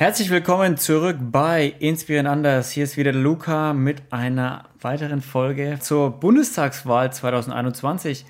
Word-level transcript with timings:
Herzlich 0.00 0.30
willkommen 0.30 0.78
zurück 0.78 1.18
bei 1.20 1.74
Inspirieren 1.78 2.26
Anders. 2.26 2.70
Hier 2.70 2.84
ist 2.84 2.96
wieder 2.96 3.12
der 3.12 3.20
Luca 3.20 3.74
mit 3.74 4.02
einer 4.10 4.64
weiteren 4.80 5.20
Folge 5.20 5.76
zur 5.78 6.18
Bundestagswahl 6.18 7.12
2021. 7.12 8.24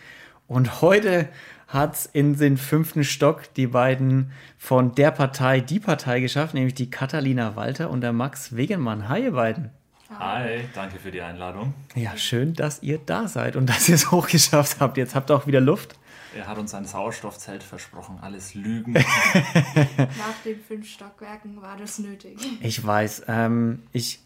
Und 0.48 0.82
heute 0.82 1.28
hat 1.68 1.94
es 1.94 2.06
in 2.06 2.36
den 2.36 2.56
fünften 2.56 3.04
Stock 3.04 3.54
die 3.54 3.68
beiden 3.68 4.32
von 4.58 4.96
der 4.96 5.12
Partei 5.12 5.60
die 5.60 5.78
Partei 5.78 6.18
geschafft, 6.18 6.54
nämlich 6.54 6.74
die 6.74 6.90
Katharina 6.90 7.54
Walter 7.54 7.88
und 7.90 8.00
der 8.00 8.12
Max 8.12 8.56
Wegenmann. 8.56 9.08
Hi, 9.08 9.22
ihr 9.22 9.30
beiden. 9.30 9.70
Hi, 10.18 10.64
danke 10.74 10.98
für 10.98 11.12
die 11.12 11.22
Einladung. 11.22 11.72
Ja, 11.94 12.16
schön, 12.16 12.54
dass 12.54 12.82
ihr 12.82 12.98
da 12.98 13.28
seid 13.28 13.54
und 13.54 13.70
dass 13.70 13.88
ihr 13.88 13.94
es 13.94 14.10
hochgeschafft 14.10 14.80
habt. 14.80 14.96
Jetzt 14.96 15.14
habt 15.14 15.30
ihr 15.30 15.36
auch 15.36 15.46
wieder 15.46 15.60
Luft. 15.60 15.99
Er 16.36 16.46
hat 16.46 16.58
uns 16.58 16.74
ein 16.74 16.84
Sauerstoffzelt 16.84 17.62
versprochen. 17.62 18.18
Alles 18.20 18.54
Lügen. 18.54 18.92
Nach 18.94 20.36
den 20.44 20.60
fünf 20.60 20.88
Stockwerken 20.88 21.60
war 21.60 21.76
das 21.76 21.98
nötig. 21.98 22.38
Ich 22.60 22.84
weiß. 22.84 23.24
Ähm, 23.28 23.82
ich, 23.92 24.20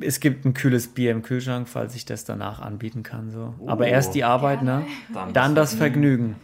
es 0.00 0.20
gibt 0.20 0.44
ein 0.44 0.54
kühles 0.54 0.88
Bier 0.88 1.10
im 1.10 1.22
Kühlschrank, 1.22 1.68
falls 1.68 1.94
ich 1.94 2.04
das 2.04 2.24
danach 2.24 2.60
anbieten 2.60 3.02
kann. 3.02 3.30
So. 3.30 3.54
Oh, 3.58 3.68
aber 3.68 3.88
erst 3.88 4.14
die 4.14 4.24
Arbeit, 4.24 4.62
ne? 4.62 4.86
Dann, 5.12 5.32
dann 5.32 5.54
das 5.54 5.74
Vergnügen. 5.74 6.36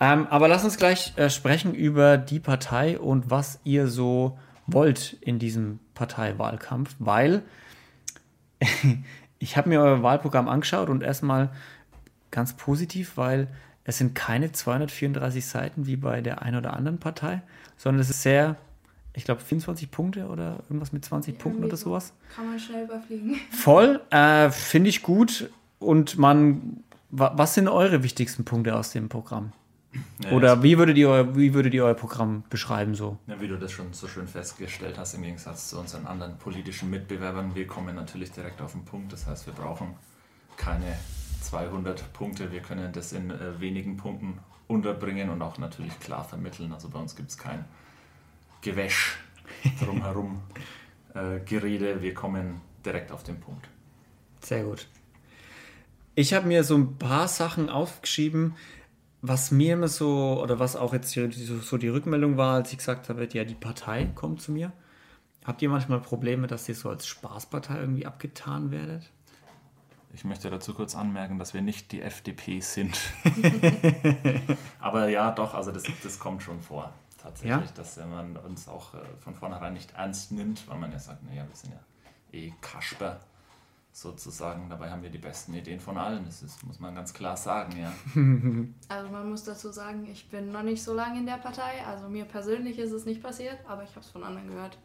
Ähm, 0.00 0.26
aber 0.30 0.48
lass 0.48 0.64
uns 0.64 0.78
gleich 0.78 1.12
äh, 1.16 1.30
sprechen 1.30 1.74
über 1.74 2.16
die 2.16 2.40
Partei 2.40 2.98
und 2.98 3.30
was 3.30 3.60
ihr 3.64 3.86
so 3.86 4.38
wollt 4.66 5.12
in 5.20 5.38
diesem 5.38 5.78
Parteiwahlkampf, 5.94 6.96
weil 6.98 7.42
ich 9.38 9.56
habe 9.56 9.68
mir 9.68 9.80
euer 9.80 10.02
Wahlprogramm 10.02 10.48
angeschaut 10.48 10.88
und 10.88 11.02
erstmal 11.02 11.50
ganz 12.30 12.54
positiv, 12.54 13.16
weil 13.16 13.48
es 13.84 13.98
sind 13.98 14.14
keine 14.14 14.52
234 14.52 15.44
Seiten 15.44 15.86
wie 15.86 15.96
bei 15.96 16.20
der 16.20 16.42
einen 16.42 16.56
oder 16.56 16.74
anderen 16.74 16.98
Partei, 16.98 17.42
sondern 17.76 18.00
es 18.00 18.10
ist 18.10 18.22
sehr, 18.22 18.56
ich 19.14 19.24
glaube, 19.24 19.40
24 19.40 19.90
Punkte 19.90 20.26
oder 20.26 20.60
irgendwas 20.68 20.92
mit 20.92 21.04
20 21.04 21.34
Irgendwie 21.34 21.42
Punkten 21.42 21.64
oder 21.64 21.76
sowas. 21.76 22.12
Kann 22.34 22.46
man 22.46 22.58
schnell 22.58 22.84
überfliegen. 22.84 23.36
Voll, 23.50 24.00
äh, 24.10 24.50
finde 24.50 24.90
ich 24.90 25.02
gut. 25.02 25.50
Und 25.78 26.16
man, 26.16 26.84
was 27.10 27.54
sind 27.54 27.66
eure 27.68 28.04
wichtigsten 28.04 28.44
Punkte 28.44 28.76
aus 28.76 28.92
dem 28.92 29.08
Programm? 29.08 29.52
Ja, 30.24 30.30
Oder 30.30 30.62
wie 30.62 30.78
würdet, 30.78 30.96
ihr 30.96 31.08
euer, 31.08 31.36
wie 31.36 31.52
würdet 31.52 31.74
ihr 31.74 31.84
euer 31.84 31.94
Programm 31.94 32.44
beschreiben 32.48 32.94
so? 32.94 33.18
Ja, 33.26 33.38
wie 33.40 33.48
du 33.48 33.58
das 33.58 33.72
schon 33.72 33.92
so 33.92 34.08
schön 34.08 34.26
festgestellt 34.26 34.96
hast, 34.96 35.14
im 35.14 35.22
Gegensatz 35.22 35.68
zu 35.68 35.78
unseren 35.78 36.06
anderen 36.06 36.38
politischen 36.38 36.88
Mitbewerbern, 36.88 37.54
wir 37.54 37.66
kommen 37.66 37.94
natürlich 37.94 38.30
direkt 38.30 38.62
auf 38.62 38.72
den 38.72 38.84
Punkt. 38.84 39.12
Das 39.12 39.26
heißt, 39.26 39.46
wir 39.46 39.52
brauchen 39.52 39.88
keine 40.56 40.96
200 41.42 42.12
Punkte. 42.12 42.52
Wir 42.52 42.60
können 42.60 42.92
das 42.92 43.12
in 43.12 43.30
äh, 43.30 43.60
wenigen 43.60 43.96
Punkten 43.96 44.38
unterbringen 44.68 45.30
und 45.30 45.42
auch 45.42 45.58
natürlich 45.58 45.98
klar 46.00 46.24
vermitteln. 46.24 46.72
Also 46.72 46.88
bei 46.88 46.98
uns 46.98 47.14
gibt 47.16 47.30
es 47.30 47.38
kein 47.38 47.64
Gewäsch 48.62 49.18
drumherum, 49.80 50.40
äh, 51.14 51.40
Gerede. 51.40 52.00
Wir 52.02 52.14
kommen 52.14 52.60
direkt 52.84 53.12
auf 53.12 53.22
den 53.22 53.40
Punkt. 53.40 53.68
Sehr 54.40 54.64
gut. 54.64 54.86
Ich 56.14 56.34
habe 56.34 56.46
mir 56.46 56.64
so 56.64 56.76
ein 56.76 56.98
paar 56.98 57.28
Sachen 57.28 57.70
aufgeschrieben, 57.70 58.54
was 59.22 59.50
mir 59.50 59.74
immer 59.74 59.88
so, 59.88 60.42
oder 60.42 60.58
was 60.58 60.76
auch 60.76 60.92
jetzt 60.92 61.10
so, 61.12 61.28
so 61.58 61.78
die 61.78 61.88
Rückmeldung 61.88 62.36
war, 62.36 62.56
als 62.56 62.72
ich 62.72 62.78
gesagt 62.78 63.08
habe, 63.08 63.26
ja, 63.32 63.44
die 63.44 63.54
Partei 63.54 64.06
kommt 64.14 64.42
zu 64.42 64.52
mir. 64.52 64.72
Habt 65.44 65.62
ihr 65.62 65.68
manchmal 65.68 66.00
Probleme, 66.00 66.46
dass 66.46 66.68
ihr 66.68 66.74
so 66.74 66.90
als 66.90 67.06
Spaßpartei 67.06 67.78
irgendwie 67.78 68.06
abgetan 68.06 68.70
werdet? 68.70 69.10
Ich 70.14 70.24
möchte 70.24 70.50
dazu 70.50 70.74
kurz 70.74 70.94
anmerken, 70.94 71.38
dass 71.38 71.54
wir 71.54 71.62
nicht 71.62 71.90
die 71.92 72.02
FDP 72.02 72.60
sind. 72.60 72.98
Aber 74.80 75.08
ja, 75.08 75.30
doch, 75.30 75.54
also 75.54 75.72
das, 75.72 75.84
das 76.02 76.18
kommt 76.18 76.42
schon 76.42 76.60
vor. 76.60 76.92
Tatsächlich, 77.16 77.70
ja? 77.70 77.76
dass 77.76 77.96
man 77.96 78.36
uns 78.36 78.68
auch 78.68 78.94
äh, 78.94 78.98
von 79.20 79.34
vornherein 79.34 79.74
nicht 79.74 79.92
ernst 79.92 80.32
nimmt, 80.32 80.68
weil 80.68 80.78
man 80.78 80.90
ja 80.92 80.98
sagt, 80.98 81.22
naja, 81.22 81.46
wir 81.48 81.54
sind 81.54 81.72
ja 81.72 81.80
eh 82.32 82.52
Kasper 82.60 83.20
sozusagen. 83.92 84.68
Dabei 84.68 84.90
haben 84.90 85.02
wir 85.02 85.10
die 85.10 85.18
besten 85.18 85.54
Ideen 85.54 85.78
von 85.78 85.96
allen. 85.96 86.24
Das 86.24 86.42
ist, 86.42 86.62
muss 86.64 86.80
man 86.80 86.94
ganz 86.94 87.14
klar 87.14 87.36
sagen, 87.36 87.72
ja. 87.78 87.92
Also 88.88 89.10
man 89.10 89.30
muss 89.30 89.44
dazu 89.44 89.70
sagen, 89.70 90.06
ich 90.10 90.28
bin 90.30 90.50
noch 90.50 90.62
nicht 90.62 90.82
so 90.82 90.94
lange 90.94 91.20
in 91.20 91.26
der 91.26 91.36
Partei. 91.36 91.84
Also 91.86 92.08
mir 92.08 92.24
persönlich 92.24 92.78
ist 92.78 92.92
es 92.92 93.04
nicht 93.06 93.22
passiert, 93.22 93.58
aber 93.68 93.84
ich 93.84 93.90
habe 93.90 94.00
es 94.00 94.10
von 94.10 94.24
anderen 94.24 94.48
gehört. 94.48 94.76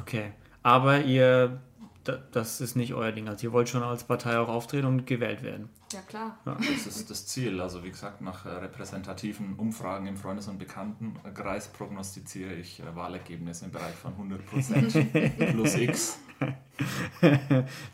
Okay. 0.00 0.32
Aber 0.62 1.00
ihr 1.02 1.60
das 2.04 2.60
ist 2.60 2.76
nicht 2.76 2.94
euer 2.94 3.12
Ding. 3.12 3.28
Also 3.28 3.46
ihr 3.46 3.52
wollt 3.52 3.68
schon 3.68 3.82
als 3.82 4.04
Partei 4.04 4.38
auch 4.38 4.48
auftreten 4.48 4.86
und 4.86 5.06
gewählt 5.06 5.42
werden. 5.42 5.68
Ja, 5.92 6.00
klar. 6.02 6.38
Ja. 6.44 6.56
Das 6.56 6.86
ist 6.86 7.10
das 7.10 7.26
Ziel. 7.26 7.60
Also 7.60 7.84
wie 7.84 7.90
gesagt, 7.90 8.20
nach 8.20 8.46
äh, 8.46 8.50
repräsentativen 8.50 9.54
Umfragen 9.54 10.06
im 10.06 10.16
Freundes- 10.16 10.48
und 10.48 10.58
Bekanntenkreis 10.58 11.68
prognostiziere 11.68 12.52
ich 12.54 12.80
äh, 12.80 12.94
Wahlergebnisse 12.94 13.66
im 13.66 13.70
Bereich 13.70 13.94
von 13.94 14.12
100% 14.14 15.52
plus 15.52 15.74
X. 15.76 16.18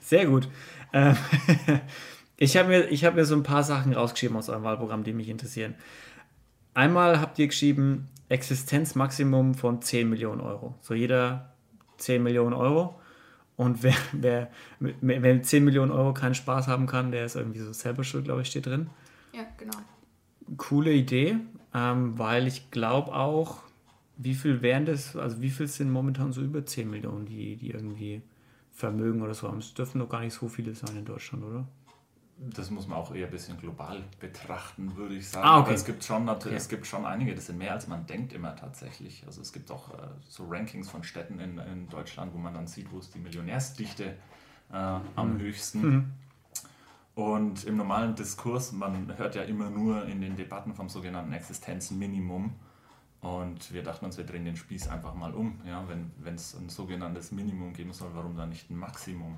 Sehr 0.00 0.26
gut. 0.26 0.48
Ähm, 0.92 1.16
ich 2.36 2.56
habe 2.56 2.68
mir, 2.68 2.88
hab 2.88 3.14
mir 3.14 3.24
so 3.24 3.34
ein 3.34 3.42
paar 3.42 3.62
Sachen 3.62 3.92
rausgeschrieben 3.92 4.36
aus 4.36 4.48
eurem 4.48 4.64
Wahlprogramm, 4.64 5.04
die 5.04 5.12
mich 5.12 5.28
interessieren. 5.28 5.74
Einmal 6.74 7.20
habt 7.20 7.38
ihr 7.38 7.48
geschrieben, 7.48 8.08
Existenzmaximum 8.28 9.54
von 9.54 9.82
10 9.82 10.08
Millionen 10.08 10.40
Euro. 10.40 10.74
So 10.80 10.94
jeder 10.94 11.52
10 11.98 12.22
Millionen 12.22 12.54
Euro. 12.54 12.99
Und 13.60 13.82
wer, 13.82 13.94
wer, 14.12 14.50
wer 14.78 15.42
10 15.42 15.62
Millionen 15.62 15.90
Euro 15.90 16.14
keinen 16.14 16.34
Spaß 16.34 16.66
haben 16.66 16.86
kann, 16.86 17.12
der 17.12 17.26
ist 17.26 17.36
irgendwie 17.36 17.58
so 17.58 17.74
selber 17.74 18.04
schuld, 18.04 18.24
glaube 18.24 18.40
ich, 18.40 18.48
steht 18.48 18.64
drin. 18.64 18.88
Ja, 19.34 19.42
genau. 19.58 19.76
Coole 20.56 20.94
Idee, 20.94 21.36
ähm, 21.74 22.18
weil 22.18 22.46
ich 22.46 22.70
glaube 22.70 23.14
auch, 23.14 23.58
wie 24.16 24.32
viel 24.32 24.62
wären 24.62 24.86
das, 24.86 25.14
also 25.14 25.42
wie 25.42 25.50
viel 25.50 25.66
sind 25.66 25.90
momentan 25.90 26.32
so 26.32 26.40
über 26.40 26.64
10 26.64 26.88
Millionen, 26.88 27.26
die, 27.26 27.56
die 27.56 27.72
irgendwie 27.72 28.22
Vermögen 28.72 29.20
oder 29.20 29.34
so 29.34 29.46
haben? 29.46 29.58
Es 29.58 29.74
dürfen 29.74 29.98
doch 29.98 30.08
gar 30.08 30.20
nicht 30.20 30.32
so 30.32 30.48
viele 30.48 30.74
sein 30.74 30.96
in 30.96 31.04
Deutschland, 31.04 31.44
oder? 31.44 31.68
Das 32.42 32.70
muss 32.70 32.86
man 32.86 32.96
auch 32.96 33.14
eher 33.14 33.26
ein 33.26 33.30
bisschen 33.30 33.58
global 33.58 34.02
betrachten, 34.18 34.96
würde 34.96 35.14
ich 35.14 35.28
sagen. 35.28 35.46
Ah, 35.46 35.58
okay. 35.58 35.66
Aber 35.66 35.74
es 35.74 35.84
gibt 35.84 36.02
schon 36.02 36.24
natürlich, 36.24 36.54
okay. 36.54 36.62
es 36.62 36.68
gibt 36.70 36.86
schon 36.86 37.04
einige, 37.04 37.34
das 37.34 37.46
sind 37.46 37.58
mehr 37.58 37.74
als 37.74 37.86
man 37.86 38.06
denkt 38.06 38.32
immer 38.32 38.56
tatsächlich. 38.56 39.24
Also 39.26 39.42
es 39.42 39.52
gibt 39.52 39.70
auch 39.70 39.90
äh, 39.90 40.08
so 40.26 40.46
Rankings 40.48 40.88
von 40.88 41.04
Städten 41.04 41.38
in, 41.38 41.58
in 41.58 41.88
Deutschland, 41.90 42.32
wo 42.32 42.38
man 42.38 42.54
dann 42.54 42.66
sieht, 42.66 42.90
wo 42.92 42.98
ist 42.98 43.14
die 43.14 43.18
Millionärsdichte 43.18 44.16
äh, 44.72 44.74
am 44.74 45.34
mhm. 45.34 45.38
höchsten. 45.40 45.80
Mhm. 45.82 46.10
Und 47.14 47.64
im 47.64 47.76
normalen 47.76 48.14
Diskurs, 48.14 48.72
man 48.72 49.18
hört 49.18 49.34
ja 49.34 49.42
immer 49.42 49.68
nur 49.68 50.06
in 50.06 50.22
den 50.22 50.36
Debatten 50.36 50.72
vom 50.72 50.88
sogenannten 50.88 51.34
Existenzminimum. 51.34 52.54
Und 53.20 53.74
wir 53.74 53.82
dachten 53.82 54.06
uns, 54.06 54.16
wir 54.16 54.24
drehen 54.24 54.46
den 54.46 54.56
Spieß 54.56 54.88
einfach 54.88 55.14
mal 55.14 55.34
um. 55.34 55.60
Ja, 55.66 55.86
wenn 55.88 56.34
es 56.34 56.54
ein 56.54 56.70
sogenanntes 56.70 57.32
Minimum 57.32 57.74
geben 57.74 57.92
soll, 57.92 58.08
warum 58.14 58.34
dann 58.34 58.48
nicht 58.48 58.70
ein 58.70 58.76
Maximum? 58.76 59.36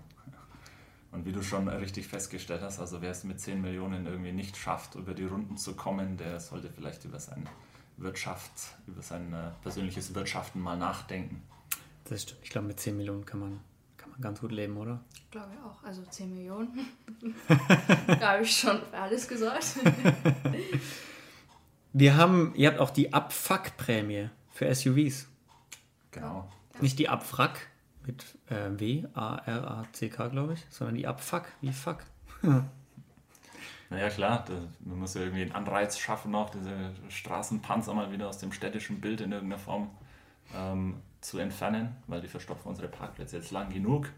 Und 1.22 1.28
wie 1.28 1.32
du 1.32 1.42
schon 1.44 1.68
richtig 1.68 2.08
festgestellt 2.08 2.62
hast, 2.62 2.80
also 2.80 3.00
wer 3.00 3.12
es 3.12 3.22
mit 3.22 3.38
10 3.38 3.60
Millionen 3.60 4.06
irgendwie 4.06 4.32
nicht 4.32 4.56
schafft, 4.56 4.96
über 4.96 5.14
die 5.14 5.24
Runden 5.24 5.56
zu 5.56 5.76
kommen, 5.76 6.16
der 6.16 6.40
sollte 6.40 6.68
vielleicht 6.68 7.04
über 7.04 7.20
seine 7.20 7.44
Wirtschaft, 7.96 8.50
über 8.88 9.02
sein 9.02 9.32
äh, 9.32 9.50
persönliches 9.62 10.16
Wirtschaften 10.16 10.60
mal 10.60 10.76
nachdenken. 10.76 11.40
Das 12.06 12.22
stimmt. 12.22 12.40
Ich 12.42 12.50
glaube, 12.50 12.66
mit 12.66 12.80
10 12.80 12.96
Millionen 12.96 13.24
kann 13.24 13.38
man, 13.38 13.60
kann 13.96 14.10
man 14.10 14.20
ganz 14.20 14.40
gut 14.40 14.50
leben, 14.50 14.76
oder? 14.76 15.00
Ich 15.14 15.30
glaube 15.30 15.52
auch. 15.64 15.80
Also 15.84 16.02
10 16.02 16.34
Millionen. 16.34 16.88
da 18.08 18.32
habe 18.32 18.42
ich 18.42 18.56
schon 18.56 18.80
alles 18.92 19.28
gesagt. 19.28 19.76
Wir 21.92 22.16
haben, 22.16 22.52
ihr 22.56 22.68
habt 22.68 22.80
auch 22.80 22.90
die 22.90 23.12
Abfuck-Prämie 23.12 24.30
für 24.50 24.74
SUVs. 24.74 25.28
Genau. 26.10 26.50
Nicht 26.80 26.98
die 26.98 27.08
Abwrack, 27.08 27.68
mit 28.06 28.24
äh, 28.50 28.70
W, 28.78 29.04
A, 29.14 29.36
R, 29.36 29.70
A, 29.70 29.84
C, 29.92 30.08
K, 30.08 30.28
glaube 30.28 30.54
ich, 30.54 30.64
sondern 30.70 30.96
die 30.96 31.06
Abfuck, 31.06 31.46
wie 31.60 31.72
Fuck. 31.72 31.98
naja, 33.90 34.08
klar, 34.10 34.44
das, 34.46 34.64
man 34.80 34.98
muss 34.98 35.14
ja 35.14 35.22
irgendwie 35.22 35.42
einen 35.42 35.52
Anreiz 35.52 35.98
schaffen, 35.98 36.34
auch 36.34 36.50
diese 36.50 36.92
Straßenpanzer 37.08 37.94
mal 37.94 38.12
wieder 38.12 38.28
aus 38.28 38.38
dem 38.38 38.52
städtischen 38.52 39.00
Bild 39.00 39.20
in 39.20 39.32
irgendeiner 39.32 39.60
Form 39.60 39.90
ähm, 40.54 41.00
zu 41.20 41.38
entfernen, 41.38 41.96
weil 42.06 42.20
die 42.20 42.28
verstopfen 42.28 42.68
unsere 42.68 42.88
Parkplätze 42.88 43.36
jetzt 43.36 43.50
lang 43.50 43.70
genug. 43.70 44.10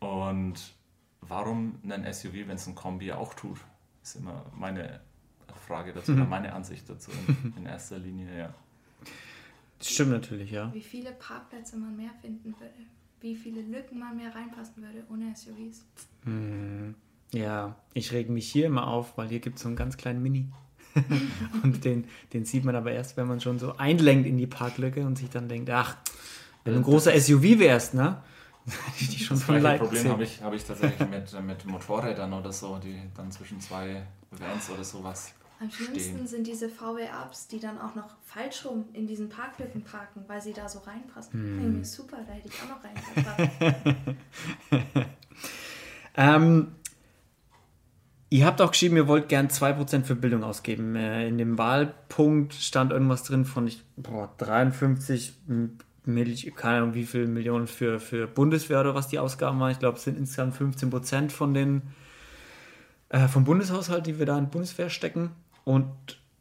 Und 0.00 0.74
warum 1.20 1.80
ein 1.88 2.12
SUV, 2.12 2.46
wenn 2.46 2.56
es 2.56 2.66
ein 2.66 2.74
Kombi 2.74 3.12
auch 3.12 3.34
tut? 3.34 3.58
Ist 4.02 4.16
immer 4.16 4.44
meine 4.54 5.00
Frage 5.66 5.92
dazu, 5.92 6.12
mhm. 6.12 6.18
oder 6.22 6.30
meine 6.30 6.52
Ansicht 6.52 6.88
dazu 6.88 7.10
in, 7.10 7.54
in 7.58 7.66
erster 7.66 7.98
Linie, 7.98 8.38
ja. 8.38 8.54
Das 9.84 9.92
stimmt 9.92 10.12
natürlich, 10.12 10.50
ja. 10.50 10.72
Wie 10.72 10.80
viele 10.80 11.12
Parkplätze 11.12 11.76
man 11.76 11.94
mehr 11.94 12.12
finden 12.22 12.54
würde. 12.58 12.72
Wie 13.20 13.36
viele 13.36 13.60
Lücken 13.60 13.98
man 13.98 14.16
mehr 14.16 14.34
reinpassen 14.34 14.82
würde 14.82 15.04
ohne 15.10 15.34
SUVs. 15.36 15.84
Hm, 16.24 16.94
ja, 17.32 17.76
ich 17.92 18.10
reg 18.12 18.30
mich 18.30 18.50
hier 18.50 18.66
immer 18.66 18.86
auf, 18.86 19.18
weil 19.18 19.28
hier 19.28 19.40
gibt 19.40 19.56
es 19.56 19.62
so 19.62 19.68
einen 19.68 19.76
ganz 19.76 19.98
kleinen 19.98 20.22
Mini. 20.22 20.48
und 21.62 21.84
den, 21.84 22.06
den 22.32 22.46
sieht 22.46 22.64
man 22.64 22.76
aber 22.76 22.92
erst, 22.92 23.18
wenn 23.18 23.28
man 23.28 23.42
schon 23.42 23.58
so 23.58 23.76
einlenkt 23.76 24.26
in 24.26 24.38
die 24.38 24.46
Parklücke 24.46 25.04
und 25.04 25.18
sich 25.18 25.28
dann 25.28 25.50
denkt, 25.50 25.68
ach, 25.68 25.98
wenn 26.64 26.72
du 26.72 26.80
ein 26.80 26.84
großer 26.84 27.12
SUV 27.20 27.58
wärst, 27.58 27.92
ne? 27.92 28.22
ich 28.98 29.10
die 29.10 29.18
schon 29.18 29.36
das 29.36 29.46
gleiche 29.46 29.84
Problem 29.84 30.08
habe 30.08 30.24
ich, 30.24 30.42
hab 30.42 30.54
ich 30.54 30.64
tatsächlich 30.64 31.06
mit, 31.10 31.42
mit 31.42 31.66
Motorrädern 31.66 32.32
oder 32.32 32.52
so, 32.52 32.78
die 32.78 32.98
dann 33.14 33.30
zwischen 33.30 33.60
zwei 33.60 34.06
Vans 34.30 34.70
oder 34.70 34.82
sowas 34.82 35.34
Am 35.60 35.70
schlimmsten 35.70 36.14
stehen. 36.14 36.26
sind 36.26 36.46
diese 36.46 36.68
VW-Ups, 36.68 37.48
die 37.48 37.60
dann 37.60 37.78
auch 37.80 37.94
noch 37.94 38.16
falsch 38.24 38.64
rum 38.64 38.86
in 38.92 39.06
diesen 39.06 39.28
Parklücken 39.28 39.82
parken, 39.82 40.24
weil 40.26 40.42
sie 40.42 40.52
da 40.52 40.68
so 40.68 40.80
reinpassen. 40.80 41.32
Hm. 41.32 41.74
Hey, 41.74 41.84
super, 41.84 42.18
da 42.26 42.32
hätte 42.32 42.48
ich 42.48 42.54
auch 42.62 42.68
noch 42.68 42.82
reingepasst. 42.84 44.16
ähm, 46.16 46.72
ihr 48.30 48.46
habt 48.46 48.60
auch 48.60 48.72
geschrieben, 48.72 48.96
ihr 48.96 49.06
wollt 49.06 49.28
gern 49.28 49.48
2% 49.48 50.02
für 50.02 50.16
Bildung 50.16 50.42
ausgeben. 50.42 50.96
Äh, 50.96 51.28
in 51.28 51.38
dem 51.38 51.56
Wahlpunkt 51.56 52.52
stand 52.54 52.92
irgendwas 52.92 53.22
drin 53.22 53.44
von 53.44 53.68
ich, 53.68 53.82
boah, 53.96 54.34
53 54.38 55.34
Milch, 56.04 56.52
keine 56.56 56.78
Ahnung, 56.78 56.94
wie 56.94 57.06
viele 57.06 57.26
Millionen 57.26 57.68
für, 57.68 58.00
für 58.00 58.26
Bundeswehr 58.26 58.80
oder 58.80 58.94
was 58.94 59.08
die 59.08 59.20
Ausgaben 59.20 59.60
waren. 59.60 59.70
Ich 59.70 59.78
glaube, 59.78 59.98
es 59.98 60.04
sind 60.04 60.18
insgesamt 60.18 60.54
15 60.54 60.90
Prozent 60.90 61.32
von 61.32 61.54
den 61.54 61.82
äh, 63.14 63.28
vom 63.28 63.44
Bundeshaushalt, 63.44 64.06
die 64.06 64.18
wir 64.18 64.26
da 64.26 64.36
in 64.36 64.48
Bundeswehr 64.48 64.90
stecken. 64.90 65.30
Und 65.64 65.92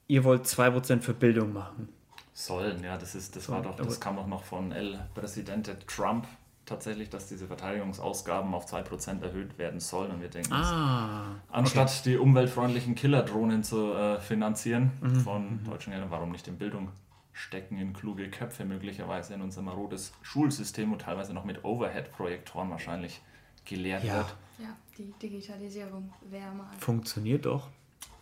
ihr 0.07 0.23
wollt 0.23 0.45
2% 0.45 1.01
für 1.01 1.13
Bildung 1.13 1.53
machen. 1.53 1.89
Sollen, 2.33 2.83
ja, 2.83 2.97
das 2.97 3.13
ist, 3.13 3.35
das 3.35 3.47
war 3.47 3.61
doch, 3.61 3.75
das 3.75 3.99
kam 3.99 4.15
doch 4.15 4.25
noch 4.25 4.43
von 4.43 4.71
El 4.71 4.99
Presidente 5.13 5.77
Trump 5.85 6.25
tatsächlich, 6.65 7.09
dass 7.11 7.27
diese 7.27 7.45
Verteidigungsausgaben 7.45 8.55
auf 8.55 8.65
2% 8.65 9.21
erhöht 9.21 9.59
werden 9.59 9.79
sollen. 9.79 10.11
Und 10.11 10.21
wir 10.21 10.29
denken, 10.29 10.51
ah, 10.51 11.35
anstatt 11.51 11.89
okay. 11.89 12.11
die 12.11 12.17
umweltfreundlichen 12.17 12.95
Killerdrohnen 12.95 13.63
zu 13.63 13.93
äh, 13.93 14.19
finanzieren 14.19 14.91
mhm. 14.99 15.15
von 15.19 15.43
mhm. 15.43 15.63
deutschen 15.65 15.91
Geldern, 15.91 16.09
warum 16.09 16.31
nicht 16.31 16.47
in 16.47 16.57
Bildung 16.57 16.89
stecken, 17.33 17.77
in 17.77 17.93
kluge 17.93 18.29
Köpfe 18.29 18.65
möglicherweise 18.65 19.35
in 19.35 19.41
unser 19.41 19.61
marodes 19.61 20.13
Schulsystem 20.23 20.91
und 20.91 21.01
teilweise 21.01 21.33
noch 21.33 21.45
mit 21.45 21.63
Overhead-Projektoren 21.63 22.71
wahrscheinlich 22.71 23.21
gelehrt 23.65 24.03
ja. 24.03 24.17
wird. 24.17 24.35
Ja, 24.59 24.75
die 24.97 25.11
Digitalisierung 25.21 26.11
wäre 26.29 26.51
mal. 26.51 26.71
Funktioniert 26.79 27.45
doch. 27.45 27.69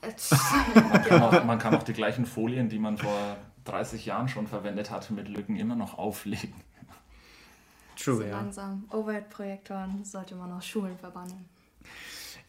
man, 0.75 1.03
kann 1.03 1.21
auch, 1.21 1.43
man 1.43 1.59
kann 1.59 1.75
auch 1.75 1.83
die 1.83 1.93
gleichen 1.93 2.25
Folien, 2.25 2.69
die 2.69 2.79
man 2.79 2.97
vor 2.97 3.37
30 3.65 4.05
Jahren 4.05 4.27
schon 4.27 4.47
verwendet 4.47 4.89
hat, 4.89 5.11
mit 5.11 5.27
Lücken 5.27 5.57
immer 5.57 5.75
noch 5.75 5.97
auflegen. 5.97 6.55
True, 7.95 8.15
so 8.15 8.23
ja. 8.23 8.31
langsam. 8.31 8.85
Overhead-Projektoren 8.91 10.03
sollte 10.03 10.35
man 10.35 10.51
aus 10.51 10.65
Schulen 10.65 10.97
verbannen. 10.97 11.45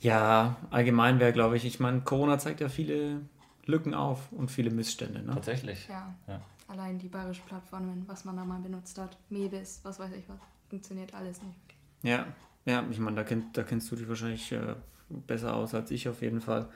Ja, 0.00 0.56
allgemein 0.70 1.20
wäre, 1.20 1.32
glaube 1.32 1.56
ich, 1.56 1.64
ich 1.64 1.78
meine, 1.78 2.00
Corona 2.00 2.38
zeigt 2.38 2.60
ja 2.60 2.68
viele 2.68 3.20
Lücken 3.66 3.94
auf 3.94 4.32
und 4.32 4.50
viele 4.50 4.70
Missstände. 4.70 5.22
Ne? 5.22 5.34
Tatsächlich. 5.34 5.86
Ja. 5.88 6.14
ja. 6.26 6.40
Allein 6.68 6.98
die 6.98 7.08
bayerische 7.08 7.42
Plattformen, 7.42 8.04
was 8.06 8.24
man 8.24 8.36
da 8.36 8.44
mal 8.44 8.60
benutzt 8.60 8.98
hat, 8.98 9.16
Mebis, 9.28 9.80
was 9.82 9.98
weiß 9.98 10.12
ich 10.12 10.28
was, 10.28 10.38
funktioniert 10.70 11.12
alles 11.14 11.42
nicht. 11.42 11.58
Ja, 12.02 12.26
ja, 12.64 12.84
ich 12.90 12.98
meine, 12.98 13.16
da, 13.16 13.24
kenn, 13.24 13.46
da 13.52 13.62
kennst 13.62 13.90
du 13.90 13.96
dich 13.96 14.08
wahrscheinlich 14.08 14.52
äh, 14.52 14.74
besser 15.08 15.54
aus 15.54 15.74
als 15.74 15.90
ich 15.90 16.08
auf 16.08 16.22
jeden 16.22 16.40
Fall. 16.40 16.62
Ja, 16.62 16.68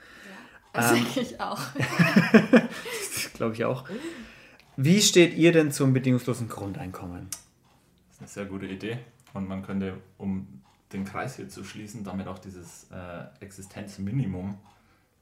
das 0.73 0.93
ähm, 0.93 1.05
denke 1.05 1.21
ich 1.21 1.41
auch. 1.41 1.61
Glaube 3.35 3.55
ich 3.55 3.65
auch. 3.65 3.85
Wie 4.77 5.00
steht 5.00 5.35
ihr 5.35 5.53
denn 5.53 5.73
zum 5.73 5.93
bedingungslosen 5.93 6.49
Grundeinkommen? 6.49 7.29
Das 7.31 8.17
ist 8.17 8.21
eine 8.21 8.29
sehr 8.29 8.44
gute 8.47 8.67
Idee. 8.67 8.99
Und 9.33 9.49
man 9.49 9.62
könnte, 9.62 9.94
um 10.19 10.62
den 10.93 11.05
Kreis 11.05 11.37
hier 11.37 11.49
zu 11.49 11.65
schließen, 11.65 12.05
damit 12.05 12.27
auch 12.27 12.39
dieses 12.39 12.87
äh, 12.91 13.44
Existenzminimum 13.44 14.59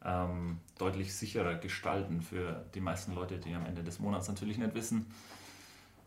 ähm, 0.05 0.58
deutlich 0.78 1.14
sicherer 1.14 1.55
gestalten 1.55 2.20
für 2.20 2.64
die 2.75 2.81
meisten 2.81 3.14
Leute, 3.14 3.38
die 3.38 3.55
am 3.55 3.64
Ende 3.67 3.82
des 3.82 3.99
Monats 3.99 4.28
natürlich 4.28 4.58
nicht 4.58 4.75
wissen, 4.75 5.06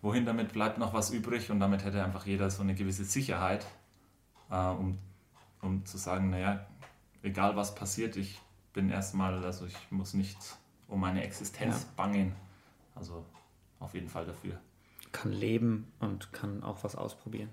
wohin 0.01 0.25
damit 0.25 0.53
bleibt 0.53 0.77
noch 0.77 0.93
was 0.93 1.09
übrig 1.09 1.49
und 1.49 1.59
damit 1.59 1.83
hätte 1.83 2.03
einfach 2.03 2.25
jeder 2.25 2.49
so 2.49 2.61
eine 2.61 2.75
gewisse 2.75 3.03
Sicherheit, 3.03 3.65
äh, 4.49 4.69
um, 4.69 4.97
um 5.61 5.85
zu 5.85 5.97
sagen, 5.97 6.29
naja, 6.29 6.65
egal 7.23 7.55
was 7.55 7.75
passiert, 7.75 8.15
ich 8.15 8.39
bin 8.73 8.89
erstmal, 8.89 9.43
also 9.43 9.65
ich 9.65 9.75
muss 9.91 10.13
nicht 10.13 10.37
um 10.87 10.99
meine 10.99 11.23
Existenz 11.23 11.83
ja. 11.83 11.89
bangen. 11.95 12.35
Also 12.95 13.25
auf 13.79 13.93
jeden 13.93 14.09
Fall 14.09 14.25
dafür. 14.25 14.59
Kann 15.11 15.31
leben 15.31 15.91
und 15.99 16.33
kann 16.33 16.63
auch 16.63 16.83
was 16.83 16.95
ausprobieren. 16.95 17.49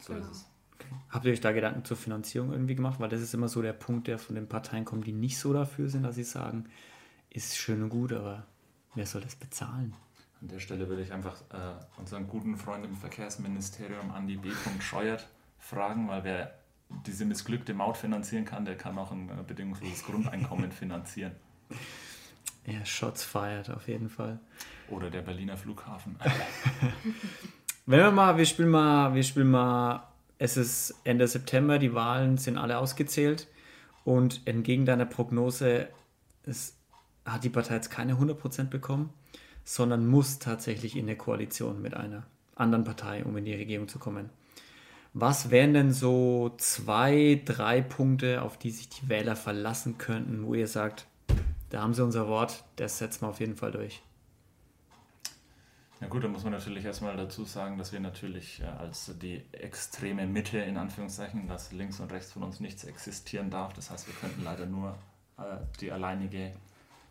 So 0.00 0.14
genau. 0.14 0.24
ist 0.24 0.32
es. 0.32 0.50
Okay. 0.74 0.88
Habt 1.10 1.24
ihr 1.24 1.32
euch 1.32 1.40
da 1.40 1.52
Gedanken 1.52 1.84
zur 1.84 1.96
Finanzierung 1.96 2.52
irgendwie 2.52 2.74
gemacht? 2.74 3.00
Weil 3.00 3.08
das 3.08 3.20
ist 3.20 3.34
immer 3.34 3.48
so 3.48 3.62
der 3.62 3.72
Punkt, 3.72 4.06
der 4.06 4.18
von 4.18 4.34
den 4.34 4.48
Parteien 4.48 4.84
kommt, 4.84 5.06
die 5.06 5.12
nicht 5.12 5.38
so 5.38 5.52
dafür 5.52 5.88
sind, 5.88 6.02
dass 6.02 6.16
sie 6.16 6.24
sagen, 6.24 6.66
ist 7.30 7.56
schön 7.56 7.82
und 7.82 7.90
gut, 7.90 8.12
aber 8.12 8.46
wer 8.94 9.06
soll 9.06 9.22
das 9.22 9.36
bezahlen? 9.36 9.94
An 10.40 10.48
der 10.48 10.58
Stelle 10.58 10.88
würde 10.88 11.02
ich 11.02 11.12
einfach 11.12 11.40
äh, 11.50 11.74
unseren 11.96 12.26
guten 12.26 12.56
Freund 12.56 12.84
im 12.84 12.96
Verkehrsministerium, 12.96 14.10
Andi 14.10 14.36
B. 14.36 14.50
Scheuert, 14.80 15.28
fragen, 15.64 16.08
weil 16.08 16.24
wer 16.24 16.54
diese 17.06 17.24
missglückte 17.24 17.74
Maut 17.74 17.96
finanzieren 17.96 18.44
kann, 18.44 18.64
der 18.64 18.76
kann 18.76 18.98
auch 18.98 19.10
ein 19.10 19.28
äh, 19.28 19.42
bedingungsloses 19.46 20.04
Grundeinkommen 20.04 20.70
finanzieren. 20.72 21.32
Ja, 22.66 22.84
Shots 22.84 23.24
fired 23.24 23.70
auf 23.70 23.88
jeden 23.88 24.08
Fall. 24.08 24.38
Oder 24.88 25.10
der 25.10 25.22
Berliner 25.22 25.56
Flughafen. 25.56 26.16
Wenn 27.86 27.98
wir 27.98 28.10
mal, 28.10 28.36
wir 28.36 28.46
spielen 28.46 28.70
mal, 28.70 29.14
wir 29.14 29.22
spielen 29.22 29.50
mal 29.50 30.08
es 30.38 30.56
ist 30.56 30.94
Ende 31.04 31.28
September, 31.28 31.78
die 31.78 31.94
Wahlen 31.94 32.38
sind 32.38 32.58
alle 32.58 32.78
ausgezählt 32.78 33.48
und 34.04 34.42
entgegen 34.46 34.84
deiner 34.84 35.06
Prognose 35.06 35.88
es 36.44 36.76
hat 37.24 37.44
die 37.44 37.50
Partei 37.50 37.76
jetzt 37.76 37.90
keine 37.90 38.14
100% 38.14 38.64
bekommen, 38.64 39.10
sondern 39.64 40.06
muss 40.06 40.38
tatsächlich 40.38 40.96
in 40.96 41.06
eine 41.06 41.16
Koalition 41.16 41.80
mit 41.80 41.94
einer 41.94 42.24
anderen 42.54 42.84
Partei, 42.84 43.24
um 43.24 43.36
in 43.38 43.46
die 43.46 43.54
Regierung 43.54 43.88
zu 43.88 43.98
kommen. 43.98 44.28
Was 45.16 45.50
wären 45.50 45.74
denn 45.74 45.92
so 45.92 46.52
zwei, 46.58 47.40
drei 47.44 47.80
Punkte, 47.82 48.42
auf 48.42 48.58
die 48.58 48.72
sich 48.72 48.88
die 48.88 49.08
Wähler 49.08 49.36
verlassen 49.36 49.96
könnten, 49.96 50.44
wo 50.44 50.54
ihr 50.54 50.66
sagt, 50.66 51.06
da 51.70 51.82
haben 51.82 51.94
sie 51.94 52.02
unser 52.02 52.26
Wort, 52.26 52.64
das 52.74 52.98
setzen 52.98 53.22
wir 53.22 53.28
auf 53.28 53.38
jeden 53.38 53.54
Fall 53.54 53.70
durch? 53.70 54.02
Ja 56.00 56.08
gut, 56.08 56.24
da 56.24 56.28
muss 56.28 56.42
man 56.42 56.52
natürlich 56.52 56.84
erstmal 56.84 57.16
dazu 57.16 57.44
sagen, 57.44 57.78
dass 57.78 57.92
wir 57.92 58.00
natürlich 58.00 58.60
äh, 58.60 58.64
als 58.64 59.16
die 59.22 59.40
extreme 59.52 60.26
Mitte 60.26 60.58
in 60.58 60.76
Anführungszeichen, 60.76 61.46
dass 61.46 61.70
links 61.70 62.00
und 62.00 62.10
rechts 62.10 62.32
von 62.32 62.42
uns 62.42 62.58
nichts 62.58 62.82
existieren 62.82 63.50
darf. 63.50 63.72
Das 63.72 63.90
heißt, 63.90 64.08
wir 64.08 64.14
könnten 64.14 64.42
leider 64.42 64.66
nur 64.66 64.98
äh, 65.38 65.58
die 65.80 65.92
alleinige 65.92 66.52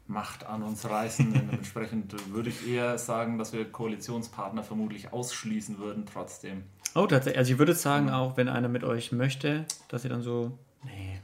Macht 0.07 0.45
an 0.45 0.61
uns 0.61 0.87
reißen. 0.87 1.31
Dementsprechend 1.33 2.33
würde 2.33 2.49
ich 2.49 2.67
eher 2.67 2.97
sagen, 2.97 3.37
dass 3.37 3.53
wir 3.53 3.71
Koalitionspartner 3.71 4.61
vermutlich 4.61 5.13
ausschließen 5.13 5.77
würden 5.79 6.05
trotzdem. 6.05 6.63
Oh, 6.95 7.07
tatsächlich. 7.07 7.37
Also 7.37 7.53
ich 7.53 7.59
würde 7.59 7.73
sagen, 7.73 8.09
auch 8.09 8.37
wenn 8.37 8.47
einer 8.49 8.69
mit 8.69 8.83
euch 8.83 9.11
möchte, 9.11 9.65
dass 9.87 10.03
ihr 10.03 10.09
dann 10.09 10.21
so, 10.21 10.57
nee, 10.83 11.19